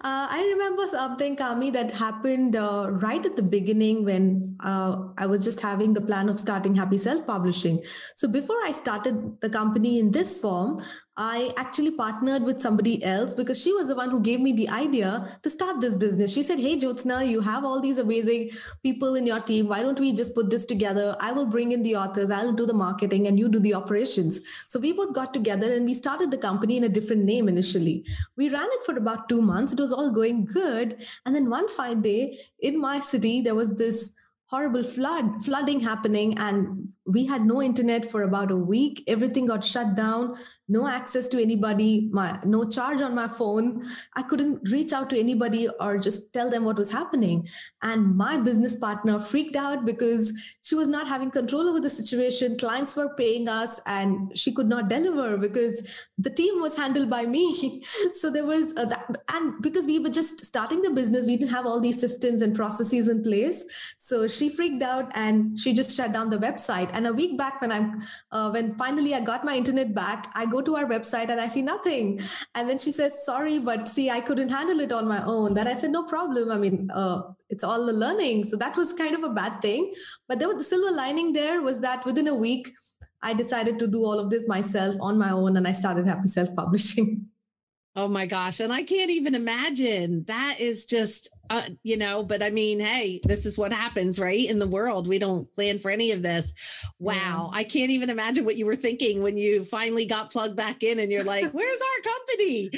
uh, 0.00 0.26
I 0.30 0.44
remember 0.52 0.86
something, 0.86 1.36
Cami, 1.36 1.72
that 1.72 1.94
happened 1.94 2.56
uh, 2.56 2.86
right 2.90 3.24
at 3.24 3.36
the 3.36 3.42
beginning 3.42 4.04
when 4.04 4.56
uh, 4.60 4.96
I 5.16 5.26
was 5.26 5.44
just 5.44 5.60
having 5.60 5.94
the 5.94 6.00
plan 6.00 6.28
of 6.28 6.38
starting 6.40 6.74
Happy 6.74 6.98
Self 6.98 7.26
Publishing. 7.26 7.82
So 8.14 8.28
before 8.28 8.56
I 8.64 8.72
started 8.72 9.40
the 9.40 9.50
company 9.50 9.98
in 9.98 10.12
this 10.12 10.38
form, 10.38 10.80
I 11.20 11.50
actually 11.56 11.90
partnered 11.90 12.44
with 12.44 12.60
somebody 12.60 13.02
else 13.02 13.34
because 13.34 13.60
she 13.60 13.72
was 13.72 13.88
the 13.88 13.96
one 13.96 14.08
who 14.10 14.20
gave 14.20 14.40
me 14.40 14.52
the 14.52 14.68
idea 14.68 15.36
to 15.42 15.50
start 15.50 15.80
this 15.80 15.96
business. 15.96 16.32
She 16.32 16.44
said, 16.44 16.60
Hey, 16.60 16.76
Jyotsna, 16.76 17.28
you 17.28 17.40
have 17.40 17.64
all 17.64 17.80
these 17.80 17.98
amazing 17.98 18.50
people 18.84 19.16
in 19.16 19.26
your 19.26 19.40
team. 19.40 19.66
Why 19.66 19.82
don't 19.82 19.98
we 19.98 20.12
just 20.12 20.36
put 20.36 20.48
this 20.48 20.64
together? 20.64 21.16
I 21.18 21.32
will 21.32 21.46
bring 21.46 21.72
in 21.72 21.82
the 21.82 21.96
authors, 21.96 22.30
I'll 22.30 22.52
do 22.52 22.66
the 22.66 22.74
marketing, 22.74 23.26
and 23.26 23.36
you 23.36 23.48
do 23.48 23.58
the 23.58 23.74
operations. 23.74 24.40
So 24.68 24.78
we 24.78 24.92
both 24.92 25.12
got 25.12 25.34
together 25.34 25.72
and 25.72 25.86
we 25.86 25.94
started 25.94 26.30
the 26.30 26.38
company 26.38 26.76
in 26.76 26.84
a 26.84 26.88
different 26.88 27.24
name 27.24 27.48
initially. 27.48 28.04
We 28.36 28.48
ran 28.48 28.68
it 28.70 28.84
for 28.86 28.96
about 28.96 29.28
two 29.28 29.42
months. 29.48 29.72
It 29.72 29.80
was 29.80 29.92
all 29.92 30.10
going 30.20 30.44
good. 30.44 31.04
And 31.24 31.34
then 31.34 31.50
one 31.50 31.68
fine 31.68 32.02
day 32.02 32.38
in 32.60 32.80
my 32.80 33.00
city, 33.00 33.42
there 33.42 33.56
was 33.56 33.74
this 33.74 34.14
horrible 34.46 34.84
flood 34.84 35.42
flooding 35.44 35.80
happening 35.80 36.38
and 36.38 36.88
we 37.08 37.24
had 37.24 37.46
no 37.46 37.62
internet 37.62 38.04
for 38.04 38.22
about 38.22 38.50
a 38.50 38.56
week. 38.56 39.02
Everything 39.06 39.46
got 39.46 39.64
shut 39.64 39.94
down, 39.94 40.36
no 40.68 40.86
access 40.86 41.26
to 41.28 41.40
anybody, 41.40 42.10
my 42.12 42.38
no 42.44 42.68
charge 42.68 43.00
on 43.00 43.14
my 43.14 43.28
phone. 43.28 43.82
I 44.14 44.22
couldn't 44.22 44.68
reach 44.70 44.92
out 44.92 45.08
to 45.10 45.18
anybody 45.18 45.68
or 45.80 45.96
just 45.96 46.34
tell 46.34 46.50
them 46.50 46.64
what 46.64 46.76
was 46.76 46.92
happening. 46.92 47.48
And 47.82 48.14
my 48.14 48.36
business 48.36 48.76
partner 48.76 49.18
freaked 49.18 49.56
out 49.56 49.86
because 49.86 50.34
she 50.62 50.74
was 50.74 50.88
not 50.88 51.08
having 51.08 51.30
control 51.30 51.66
over 51.70 51.80
the 51.80 51.88
situation. 51.88 52.58
Clients 52.58 52.94
were 52.94 53.14
paying 53.14 53.48
us 53.48 53.80
and 53.86 54.36
she 54.36 54.52
could 54.52 54.68
not 54.68 54.90
deliver 54.90 55.38
because 55.38 56.06
the 56.18 56.30
team 56.30 56.60
was 56.60 56.76
handled 56.76 57.08
by 57.08 57.24
me. 57.24 57.82
so 58.12 58.30
there 58.30 58.44
was 58.44 58.76
uh, 58.76 58.84
that, 58.84 59.06
and 59.32 59.62
because 59.62 59.86
we 59.86 59.98
were 59.98 60.10
just 60.10 60.44
starting 60.44 60.82
the 60.82 60.90
business, 60.90 61.26
we 61.26 61.38
didn't 61.38 61.52
have 61.52 61.64
all 61.64 61.80
these 61.80 61.98
systems 61.98 62.42
and 62.42 62.54
processes 62.54 63.08
in 63.08 63.22
place. 63.22 63.64
So 63.96 64.28
she 64.28 64.50
freaked 64.50 64.82
out 64.82 65.10
and 65.14 65.58
she 65.58 65.72
just 65.72 65.96
shut 65.96 66.12
down 66.12 66.28
the 66.28 66.36
website 66.36 66.90
and 66.98 67.06
a 67.06 67.12
week 67.12 67.38
back, 67.38 67.60
when 67.60 67.70
I'm, 67.70 68.02
uh, 68.32 68.50
when 68.50 68.72
finally 68.72 69.14
I 69.14 69.20
got 69.20 69.44
my 69.44 69.54
internet 69.56 69.94
back, 69.94 70.26
I 70.34 70.46
go 70.46 70.60
to 70.60 70.74
our 70.76 70.84
website 70.84 71.30
and 71.34 71.40
I 71.40 71.46
see 71.46 71.62
nothing. 71.62 72.20
And 72.56 72.68
then 72.68 72.78
she 72.78 72.92
says, 72.98 73.24
"Sorry, 73.24 73.58
but 73.70 73.86
see, 73.86 74.10
I 74.10 74.20
couldn't 74.30 74.56
handle 74.56 74.80
it 74.86 74.92
on 74.98 75.06
my 75.12 75.22
own." 75.34 75.54
Then 75.54 75.68
I 75.68 75.74
said, 75.82 75.92
"No 75.92 76.02
problem. 76.14 76.50
I 76.56 76.58
mean, 76.64 76.90
uh, 77.04 77.22
it's 77.48 77.68
all 77.70 77.86
the 77.86 77.96
learning." 78.04 78.44
So 78.50 78.60
that 78.64 78.76
was 78.82 78.92
kind 79.04 79.14
of 79.20 79.22
a 79.30 79.34
bad 79.40 79.62
thing, 79.62 79.88
but 80.26 80.40
there 80.40 80.52
was 80.52 80.58
the 80.58 80.68
silver 80.72 80.94
lining. 81.00 81.32
There 81.38 81.62
was 81.70 81.80
that 81.88 82.04
within 82.10 82.28
a 82.34 82.34
week, 82.34 82.72
I 83.22 83.34
decided 83.44 83.78
to 83.78 83.86
do 83.96 84.04
all 84.04 84.18
of 84.26 84.30
this 84.30 84.48
myself 84.56 84.94
on 85.00 85.18
my 85.18 85.30
own, 85.30 85.56
and 85.56 85.68
I 85.68 85.72
started 85.72 86.06
Happy 86.14 86.28
Self 86.38 86.54
Publishing. 86.62 87.26
Oh 87.98 88.06
my 88.06 88.26
gosh. 88.26 88.60
And 88.60 88.72
I 88.72 88.84
can't 88.84 89.10
even 89.10 89.34
imagine. 89.34 90.22
That 90.28 90.60
is 90.60 90.86
just, 90.86 91.28
uh, 91.50 91.62
you 91.82 91.96
know, 91.96 92.22
but 92.22 92.44
I 92.44 92.50
mean, 92.50 92.78
hey, 92.78 93.18
this 93.24 93.44
is 93.44 93.58
what 93.58 93.72
happens, 93.72 94.20
right? 94.20 94.48
In 94.48 94.60
the 94.60 94.68
world. 94.68 95.08
We 95.08 95.18
don't 95.18 95.52
plan 95.52 95.80
for 95.80 95.90
any 95.90 96.12
of 96.12 96.22
this. 96.22 96.54
Wow. 97.00 97.50
Yeah. 97.52 97.58
I 97.58 97.64
can't 97.64 97.90
even 97.90 98.08
imagine 98.08 98.44
what 98.44 98.54
you 98.54 98.66
were 98.66 98.76
thinking 98.76 99.20
when 99.20 99.36
you 99.36 99.64
finally 99.64 100.06
got 100.06 100.30
plugged 100.30 100.54
back 100.54 100.84
in 100.84 101.00
and 101.00 101.10
you're 101.10 101.24
like, 101.24 101.42
where's 101.52 101.80
our 101.80 102.12
company? 102.12 102.70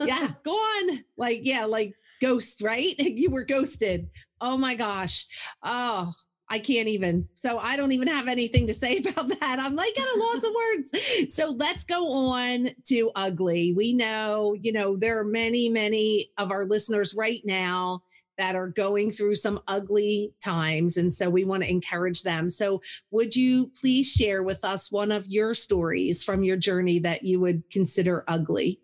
Yeah, 0.00 0.32
go 0.42 0.54
on. 0.54 1.04
Like, 1.16 1.42
yeah, 1.44 1.66
like 1.66 1.94
ghost, 2.20 2.60
right? 2.60 2.94
You 2.98 3.30
were 3.30 3.44
ghosted. 3.44 4.08
Oh 4.40 4.56
my 4.56 4.74
gosh. 4.74 5.26
Oh, 5.62 6.10
I 6.54 6.60
can't 6.60 6.86
even. 6.86 7.28
So 7.34 7.58
I 7.58 7.76
don't 7.76 7.90
even 7.90 8.06
have 8.06 8.28
anything 8.28 8.68
to 8.68 8.74
say 8.74 8.98
about 8.98 9.28
that. 9.40 9.58
I'm 9.58 9.74
like 9.74 9.98
at 9.98 10.06
a 10.06 10.18
loss 10.20 10.44
of 10.44 10.50
words. 10.54 11.34
So 11.34 11.50
let's 11.50 11.82
go 11.82 12.28
on 12.28 12.68
to 12.84 13.10
ugly. 13.16 13.72
We 13.72 13.92
know, 13.92 14.54
you 14.62 14.72
know, 14.72 14.96
there 14.96 15.18
are 15.18 15.24
many, 15.24 15.68
many 15.68 16.30
of 16.38 16.52
our 16.52 16.64
listeners 16.64 17.12
right 17.12 17.40
now 17.44 18.02
that 18.38 18.54
are 18.54 18.68
going 18.68 19.10
through 19.10 19.34
some 19.34 19.58
ugly 19.66 20.32
times. 20.44 20.96
And 20.96 21.12
so 21.12 21.28
we 21.28 21.44
want 21.44 21.64
to 21.64 21.70
encourage 21.70 22.22
them. 22.22 22.50
So 22.50 22.80
would 23.10 23.34
you 23.34 23.72
please 23.80 24.12
share 24.12 24.44
with 24.44 24.64
us 24.64 24.92
one 24.92 25.10
of 25.10 25.26
your 25.26 25.54
stories 25.54 26.22
from 26.22 26.44
your 26.44 26.56
journey 26.56 27.00
that 27.00 27.24
you 27.24 27.40
would 27.40 27.68
consider 27.72 28.22
ugly? 28.28 28.80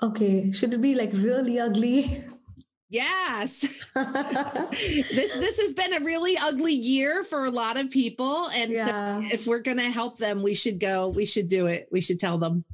Okay. 0.00 0.52
Should 0.52 0.72
it 0.72 0.80
be 0.80 0.94
like 0.94 1.10
really 1.14 1.58
ugly? 1.58 2.22
Yes. 2.88 3.90
this 3.94 5.10
this 5.12 5.60
has 5.60 5.72
been 5.72 5.94
a 5.94 6.04
really 6.04 6.36
ugly 6.40 6.72
year 6.72 7.24
for 7.24 7.44
a 7.44 7.50
lot 7.50 7.80
of 7.80 7.90
people 7.90 8.46
and 8.54 8.70
yeah. 8.70 9.20
so 9.20 9.34
if 9.34 9.46
we're 9.46 9.60
going 9.60 9.78
to 9.78 9.90
help 9.90 10.18
them 10.18 10.42
we 10.42 10.54
should 10.54 10.78
go 10.78 11.08
we 11.08 11.26
should 11.26 11.48
do 11.48 11.66
it. 11.66 11.88
We 11.90 12.00
should 12.00 12.20
tell 12.20 12.38
them. 12.38 12.64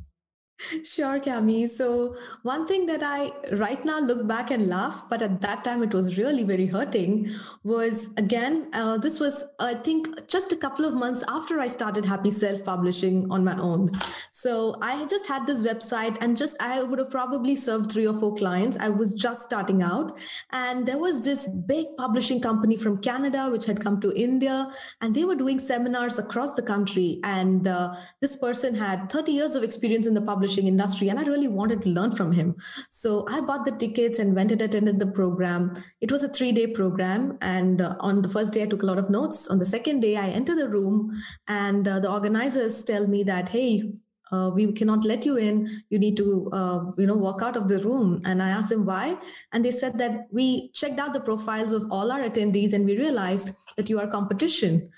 Sure, 0.85 1.19
Cami. 1.21 1.69
So, 1.69 2.17
one 2.43 2.67
thing 2.67 2.87
that 2.87 3.03
I 3.03 3.31
right 3.57 3.85
now 3.85 3.99
look 4.01 4.27
back 4.27 4.51
and 4.51 4.69
laugh, 4.69 5.05
but 5.09 5.23
at 5.23 5.41
that 5.43 5.65
time 5.65 5.83
it 5.83 5.95
was 5.95 6.19
really 6.19 6.45
very 6.45 6.67
hurting, 6.67 7.31
was 7.63 8.13
again, 8.17 8.69
uh, 8.73 8.99
this 8.99 9.21
was, 9.21 9.45
I 9.59 9.75
think, 9.75 10.29
just 10.29 10.53
a 10.53 10.57
couple 10.57 10.85
of 10.85 10.95
months 10.95 11.25
after 11.29 11.61
I 11.61 11.69
started 11.69 12.05
Happy 12.05 12.31
Self 12.31 12.65
Publishing 12.65 13.31
on 13.31 13.45
my 13.45 13.57
own. 13.59 13.93
So, 14.31 14.77
I 14.83 15.07
just 15.07 15.27
had 15.27 15.47
this 15.47 15.65
website 15.65 16.19
and 16.21 16.37
just 16.37 16.61
I 16.63 16.83
would 16.83 16.99
have 16.99 17.11
probably 17.11 17.57
served 17.57 17.93
three 17.93 18.07
or 18.07 18.15
four 18.15 18.35
clients. 18.35 18.79
I 18.79 18.89
was 18.89 19.13
just 19.15 19.43
starting 19.43 19.83
out. 19.83 20.19
And 20.51 20.87
there 20.87 20.99
was 20.99 21.25
this 21.25 21.49
big 21.49 21.87
publishing 21.97 22.41
company 22.41 22.77
from 22.77 22.99
Canada 22.99 23.49
which 23.51 23.67
had 23.67 23.83
come 23.83 24.01
to 24.01 24.13
India 24.15 24.71
and 25.01 25.15
they 25.15 25.25
were 25.25 25.35
doing 25.35 25.59
seminars 25.59 26.19
across 26.19 26.55
the 26.55 26.63
country. 26.63 27.21
And 27.25 27.67
uh, 27.67 27.97
this 28.21 28.37
person 28.37 28.75
had 28.75 29.11
30 29.11 29.33
years 29.33 29.55
of 29.55 29.63
experience 29.63 30.07
in 30.07 30.15
the 30.15 30.21
publishing 30.21 30.52
publishing 30.53 30.69
industry 30.69 31.09
and 31.09 31.19
I 31.19 31.23
really 31.23 31.49
wanted 31.49 31.83
to 31.83 31.89
learn 31.89 32.13
from 32.13 32.33
him. 32.33 32.57
So 32.91 33.27
I 33.29 33.41
bought 33.41 33.65
the 33.65 33.73
tickets 33.73 34.19
and 34.19 34.35
went 34.35 34.53
and 34.53 34.61
attended 34.61 34.99
the 34.99 35.07
program. 35.07 35.73
It 36.01 36.13
was 36.13 36.23
a 36.23 36.29
three 36.29 36.53
day 36.53 36.67
program. 36.67 37.39
And 37.41 37.81
uh, 37.81 37.97
on 38.01 38.23
the 38.23 38.29
first 38.29 38.53
day, 38.53 38.63
I 38.63 38.67
took 38.67 38.83
a 38.83 38.87
lot 38.87 38.99
of 38.99 39.11
notes. 39.11 39.49
On 39.49 39.59
the 39.59 39.67
second 39.67 40.01
day, 40.01 40.17
I 40.17 40.29
enter 40.29 40.55
the 40.55 40.69
room 40.69 41.13
and 41.49 41.89
uh, 41.89 42.01
the 42.01 42.11
organizers 42.11 42.85
tell 42.85 43.07
me 43.07 43.23
that, 43.25 43.49
hey, 43.49 43.93
uh, 44.33 44.49
we 44.49 44.73
cannot 44.73 45.05
let 45.05 45.27
you 45.27 45.37
in 45.37 45.69
you 45.91 45.99
need 45.99 46.17
to 46.17 46.49
uh, 46.55 46.81
you 46.97 47.07
know 47.07 47.15
walk 47.15 47.43
out 47.43 47.55
of 47.55 47.69
the 47.69 47.79
room 47.81 48.23
and 48.25 48.43
i 48.43 48.49
asked 48.49 48.71
them 48.71 48.87
why 48.87 49.15
and 49.53 49.63
they 49.63 49.71
said 49.71 49.99
that 49.99 50.27
we 50.31 50.71
checked 50.73 50.99
out 50.99 51.13
the 51.13 51.21
profiles 51.21 51.75
of 51.75 51.85
all 51.91 52.11
our 52.11 52.21
attendees 52.21 52.73
and 52.73 52.87
we 52.87 52.97
realized 52.97 53.55
that 53.77 53.91
you 53.91 54.01
are 54.01 54.07
competition 54.07 54.89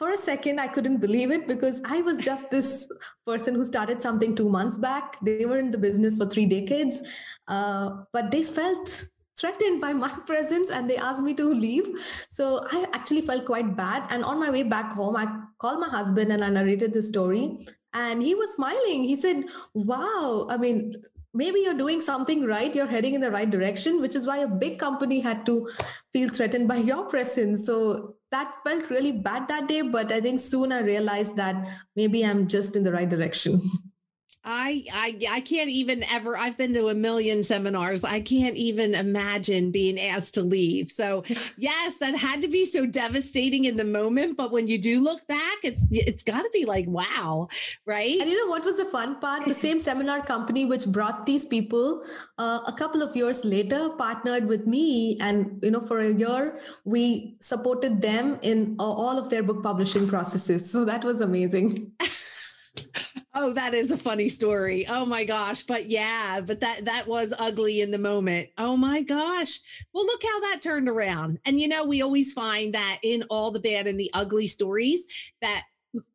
for 0.00 0.10
a 0.10 0.16
second 0.16 0.58
i 0.64 0.66
couldn't 0.74 0.96
believe 1.04 1.30
it 1.30 1.46
because 1.46 1.80
i 1.94 2.00
was 2.08 2.24
just 2.24 2.50
this 2.50 2.90
person 3.26 3.54
who 3.54 3.64
started 3.64 4.00
something 4.00 4.34
two 4.34 4.48
months 4.48 4.78
back. 4.78 5.16
They 5.22 5.44
were 5.44 5.58
in 5.58 5.70
the 5.70 5.78
business 5.78 6.16
for 6.16 6.26
three 6.26 6.46
decades 6.46 7.02
uh, 7.48 7.90
but 8.12 8.30
they 8.30 8.42
felt 8.42 9.10
threatened 9.40 9.80
by 9.80 9.92
my 9.92 10.08
presence 10.30 10.70
and 10.70 10.88
they 10.88 10.96
asked 10.96 11.22
me 11.22 11.34
to 11.34 11.52
leave. 11.52 11.86
So 12.38 12.66
i 12.72 12.86
actually 12.92 13.22
felt 13.22 13.44
quite 13.46 13.76
bad. 13.76 14.06
And 14.10 14.24
on 14.24 14.40
my 14.40 14.50
way 14.50 14.62
back 14.62 14.92
home 14.92 15.16
i 15.16 15.26
called 15.58 15.80
my 15.80 15.88
husband 15.88 16.32
and 16.32 16.44
i 16.44 16.48
narrated 16.48 16.92
the 16.92 17.02
story. 17.02 17.58
And 17.92 18.22
he 18.22 18.34
was 18.34 18.54
smiling. 18.54 19.04
He 19.04 19.20
said 19.20 19.44
wow. 19.74 20.46
I 20.48 20.56
mean 20.56 20.94
maybe 21.32 21.60
you're 21.60 21.74
doing 21.74 22.00
something 22.00 22.44
right 22.44 22.74
you're 22.74 22.86
heading 22.86 23.14
in 23.14 23.20
the 23.20 23.30
right 23.30 23.50
direction 23.50 24.00
which 24.00 24.16
is 24.16 24.26
why 24.26 24.38
a 24.38 24.48
big 24.48 24.78
company 24.78 25.20
had 25.20 25.46
to 25.46 25.68
feel 26.12 26.28
threatened 26.28 26.66
by 26.66 26.76
your 26.76 27.04
presence. 27.06 27.64
So 27.66 28.16
that 28.30 28.54
felt 28.64 28.90
really 28.90 29.12
bad 29.12 29.48
that 29.48 29.68
day 29.68 29.82
but 29.82 30.12
i 30.12 30.20
think 30.20 30.40
soon 30.40 30.72
i 30.72 30.80
realized 30.80 31.36
that 31.36 31.68
maybe 31.96 32.24
i'm 32.24 32.46
just 32.46 32.76
in 32.76 32.84
the 32.84 32.92
right 32.92 33.08
direction 33.08 33.60
I, 34.42 34.84
I 34.92 35.18
I 35.30 35.40
can't 35.40 35.68
even 35.68 36.02
ever 36.10 36.36
I've 36.36 36.56
been 36.56 36.72
to 36.74 36.88
a 36.88 36.94
million 36.94 37.42
seminars. 37.42 38.04
I 38.04 38.20
can't 38.20 38.56
even 38.56 38.94
imagine 38.94 39.70
being 39.70 40.00
asked 40.00 40.34
to 40.34 40.42
leave. 40.42 40.90
So 40.90 41.24
yes, 41.58 41.98
that 41.98 42.16
had 42.16 42.40
to 42.42 42.48
be 42.48 42.64
so 42.64 42.86
devastating 42.86 43.66
in 43.66 43.76
the 43.76 43.84
moment, 43.84 44.38
but 44.38 44.50
when 44.50 44.66
you 44.66 44.78
do 44.78 45.02
look 45.02 45.26
back, 45.26 45.58
it's 45.62 45.84
it's 45.90 46.22
got 46.22 46.42
to 46.42 46.50
be 46.54 46.64
like 46.64 46.86
wow, 46.88 47.48
right? 47.84 48.16
And 48.18 48.30
you 48.30 48.36
know 48.38 48.50
what 48.50 48.64
was 48.64 48.78
the 48.78 48.86
fun 48.86 49.20
part? 49.20 49.44
The 49.44 49.52
same 49.52 49.78
seminar 49.78 50.24
company 50.24 50.64
which 50.64 50.86
brought 50.86 51.26
these 51.26 51.44
people 51.44 52.02
uh, 52.38 52.60
a 52.66 52.72
couple 52.72 53.02
of 53.02 53.14
years 53.14 53.44
later 53.44 53.90
partnered 53.90 54.46
with 54.46 54.66
me 54.66 55.18
and 55.20 55.58
you 55.62 55.70
know 55.70 55.82
for 55.82 55.98
a 56.00 56.14
year 56.14 56.58
we 56.84 57.36
supported 57.40 58.00
them 58.00 58.38
in 58.40 58.76
all 58.78 59.18
of 59.18 59.28
their 59.28 59.42
book 59.42 59.62
publishing 59.62 60.08
processes. 60.08 60.70
So 60.70 60.86
that 60.86 61.04
was 61.04 61.20
amazing. 61.20 61.92
Oh, 63.32 63.52
that 63.52 63.74
is 63.74 63.92
a 63.92 63.96
funny 63.96 64.28
story. 64.28 64.84
Oh 64.88 65.06
my 65.06 65.24
gosh. 65.24 65.62
But 65.62 65.88
yeah, 65.88 66.40
but 66.44 66.60
that 66.60 66.84
that 66.84 67.06
was 67.06 67.32
ugly 67.38 67.80
in 67.80 67.92
the 67.92 67.98
moment. 67.98 68.48
Oh 68.58 68.76
my 68.76 69.02
gosh. 69.02 69.60
Well, 69.94 70.04
look 70.04 70.22
how 70.22 70.40
that 70.40 70.60
turned 70.62 70.88
around. 70.88 71.38
And 71.46 71.60
you 71.60 71.68
know, 71.68 71.84
we 71.84 72.02
always 72.02 72.32
find 72.32 72.74
that 72.74 72.98
in 73.02 73.22
all 73.30 73.52
the 73.52 73.60
bad 73.60 73.86
and 73.86 73.98
the 73.98 74.10
ugly 74.14 74.48
stories 74.48 75.32
that 75.42 75.62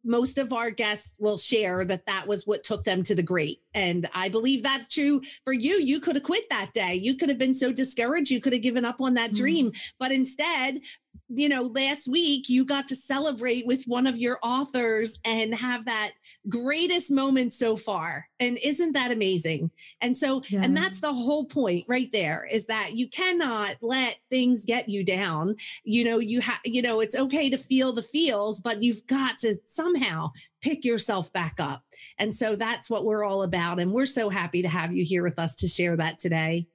most 0.03 0.37
of 0.37 0.53
our 0.53 0.69
guests 0.69 1.17
will 1.19 1.37
share 1.37 1.83
that 1.85 2.05
that 2.05 2.27
was 2.27 2.45
what 2.45 2.63
took 2.63 2.83
them 2.83 3.03
to 3.03 3.15
the 3.15 3.23
great. 3.23 3.61
And 3.73 4.07
I 4.13 4.29
believe 4.29 4.63
that 4.63 4.89
true 4.89 5.21
for 5.43 5.53
you. 5.53 5.75
You 5.75 5.99
could 5.99 6.15
have 6.15 6.23
quit 6.23 6.49
that 6.49 6.71
day. 6.73 6.95
You 6.95 7.17
could 7.17 7.29
have 7.29 7.37
been 7.37 7.53
so 7.53 7.71
discouraged. 7.71 8.31
You 8.31 8.39
could 8.39 8.53
have 8.53 8.61
given 8.61 8.85
up 8.85 9.01
on 9.01 9.15
that 9.15 9.31
mm. 9.31 9.35
dream. 9.35 9.71
But 9.99 10.11
instead, 10.11 10.81
you 11.29 11.49
know, 11.49 11.63
last 11.63 12.07
week 12.07 12.49
you 12.49 12.65
got 12.65 12.87
to 12.87 12.95
celebrate 12.95 13.65
with 13.65 13.83
one 13.85 14.05
of 14.05 14.17
your 14.17 14.37
authors 14.43 15.19
and 15.25 15.55
have 15.55 15.85
that 15.85 16.11
greatest 16.49 17.11
moment 17.11 17.53
so 17.53 17.75
far. 17.77 18.27
And 18.39 18.57
isn't 18.63 18.91
that 18.93 19.11
amazing? 19.11 19.71
And 20.01 20.15
so, 20.15 20.41
yeah. 20.49 20.61
and 20.63 20.75
that's 20.77 20.99
the 20.99 21.13
whole 21.13 21.45
point 21.45 21.85
right 21.87 22.11
there 22.11 22.47
is 22.51 22.67
that 22.67 22.91
you 22.93 23.07
cannot 23.07 23.75
let 23.81 24.17
things 24.29 24.65
get 24.65 24.87
you 24.87 25.03
down. 25.03 25.55
You 25.83 26.05
know, 26.05 26.19
you 26.19 26.41
have, 26.41 26.59
you 26.63 26.81
know, 26.81 26.99
it's 26.99 27.15
okay 27.15 27.49
to 27.49 27.57
feel 27.57 27.91
the 27.91 28.03
feels, 28.03 28.61
but 28.61 28.83
you've 28.83 29.05
got 29.07 29.39
to 29.39 29.55
somehow 29.63 30.31
pick 30.61 30.85
yourself 30.85 31.33
back 31.33 31.55
up. 31.59 31.83
And 32.19 32.35
so 32.35 32.55
that's 32.55 32.89
what 32.89 33.05
we're 33.05 33.23
all 33.23 33.43
about. 33.43 33.79
And 33.79 33.91
we're 33.91 34.05
so 34.05 34.29
happy 34.29 34.61
to 34.61 34.69
have 34.69 34.93
you 34.93 35.03
here 35.03 35.23
with 35.23 35.39
us 35.39 35.55
to 35.55 35.67
share 35.67 35.95
that 35.97 36.19
today. 36.19 36.67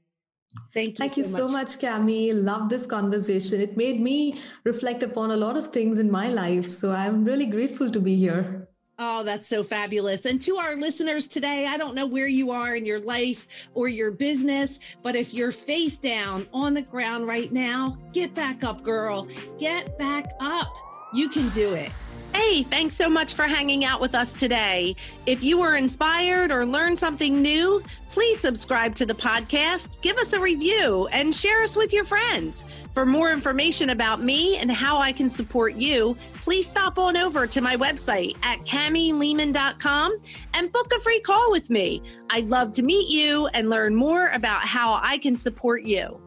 Thank 0.72 0.90
you. 0.90 0.94
Thank 0.96 1.12
so 1.12 1.20
you 1.20 1.24
so 1.24 1.48
much, 1.48 1.78
Cami. 1.78 2.32
Love 2.34 2.68
this 2.68 2.86
conversation. 2.86 3.60
It 3.60 3.76
made 3.76 4.00
me 4.00 4.38
reflect 4.64 5.02
upon 5.02 5.30
a 5.30 5.36
lot 5.36 5.56
of 5.56 5.68
things 5.68 5.98
in 5.98 6.10
my 6.10 6.28
life. 6.28 6.66
So 6.66 6.92
I'm 6.92 7.24
really 7.24 7.46
grateful 7.46 7.90
to 7.90 8.00
be 8.00 8.16
here. 8.16 8.68
Oh, 9.02 9.24
that's 9.24 9.48
so 9.48 9.64
fabulous. 9.64 10.26
And 10.26 10.42
to 10.42 10.56
our 10.56 10.76
listeners 10.76 11.26
today, 11.26 11.66
I 11.66 11.78
don't 11.78 11.94
know 11.94 12.06
where 12.06 12.28
you 12.28 12.50
are 12.50 12.76
in 12.76 12.84
your 12.84 13.00
life 13.00 13.68
or 13.72 13.88
your 13.88 14.10
business, 14.10 14.78
but 15.02 15.16
if 15.16 15.32
you're 15.32 15.52
face 15.52 15.96
down 15.96 16.46
on 16.52 16.74
the 16.74 16.82
ground 16.82 17.26
right 17.26 17.50
now, 17.50 17.96
get 18.12 18.34
back 18.34 18.62
up, 18.62 18.82
girl. 18.82 19.26
Get 19.58 19.96
back 19.96 20.32
up 20.38 20.76
You 21.12 21.28
can 21.28 21.48
do 21.48 21.74
it. 21.74 21.90
Hey, 22.32 22.62
thanks 22.62 22.94
so 22.94 23.08
much 23.08 23.34
for 23.34 23.44
hanging 23.44 23.84
out 23.84 24.00
with 24.00 24.14
us 24.14 24.32
today. 24.32 24.94
If 25.26 25.42
you 25.42 25.58
were 25.58 25.76
inspired 25.76 26.52
or 26.52 26.64
learned 26.64 26.98
something 26.98 27.42
new, 27.42 27.82
please 28.10 28.40
subscribe 28.40 28.94
to 28.96 29.06
the 29.06 29.14
podcast, 29.14 30.00
give 30.00 30.16
us 30.16 30.32
a 30.32 30.40
review, 30.40 31.08
and 31.12 31.34
share 31.34 31.62
us 31.62 31.76
with 31.76 31.92
your 31.92 32.04
friends. 32.04 32.64
For 32.94 33.06
more 33.06 33.32
information 33.32 33.90
about 33.90 34.20
me 34.20 34.58
and 34.58 34.70
how 34.70 34.98
I 34.98 35.12
can 35.12 35.28
support 35.28 35.74
you, 35.74 36.16
please 36.34 36.68
stop 36.68 36.98
on 36.98 37.16
over 37.16 37.46
to 37.46 37.60
my 37.60 37.76
website 37.76 38.36
at 38.44 38.58
camilehman.com 38.60 40.18
and 40.54 40.72
book 40.72 40.92
a 40.94 41.00
free 41.00 41.20
call 41.20 41.50
with 41.50 41.70
me. 41.70 42.02
I'd 42.30 42.48
love 42.48 42.72
to 42.72 42.82
meet 42.82 43.08
you 43.08 43.46
and 43.48 43.70
learn 43.70 43.94
more 43.94 44.28
about 44.28 44.62
how 44.62 45.00
I 45.02 45.18
can 45.18 45.36
support 45.36 45.84
you. 45.84 46.20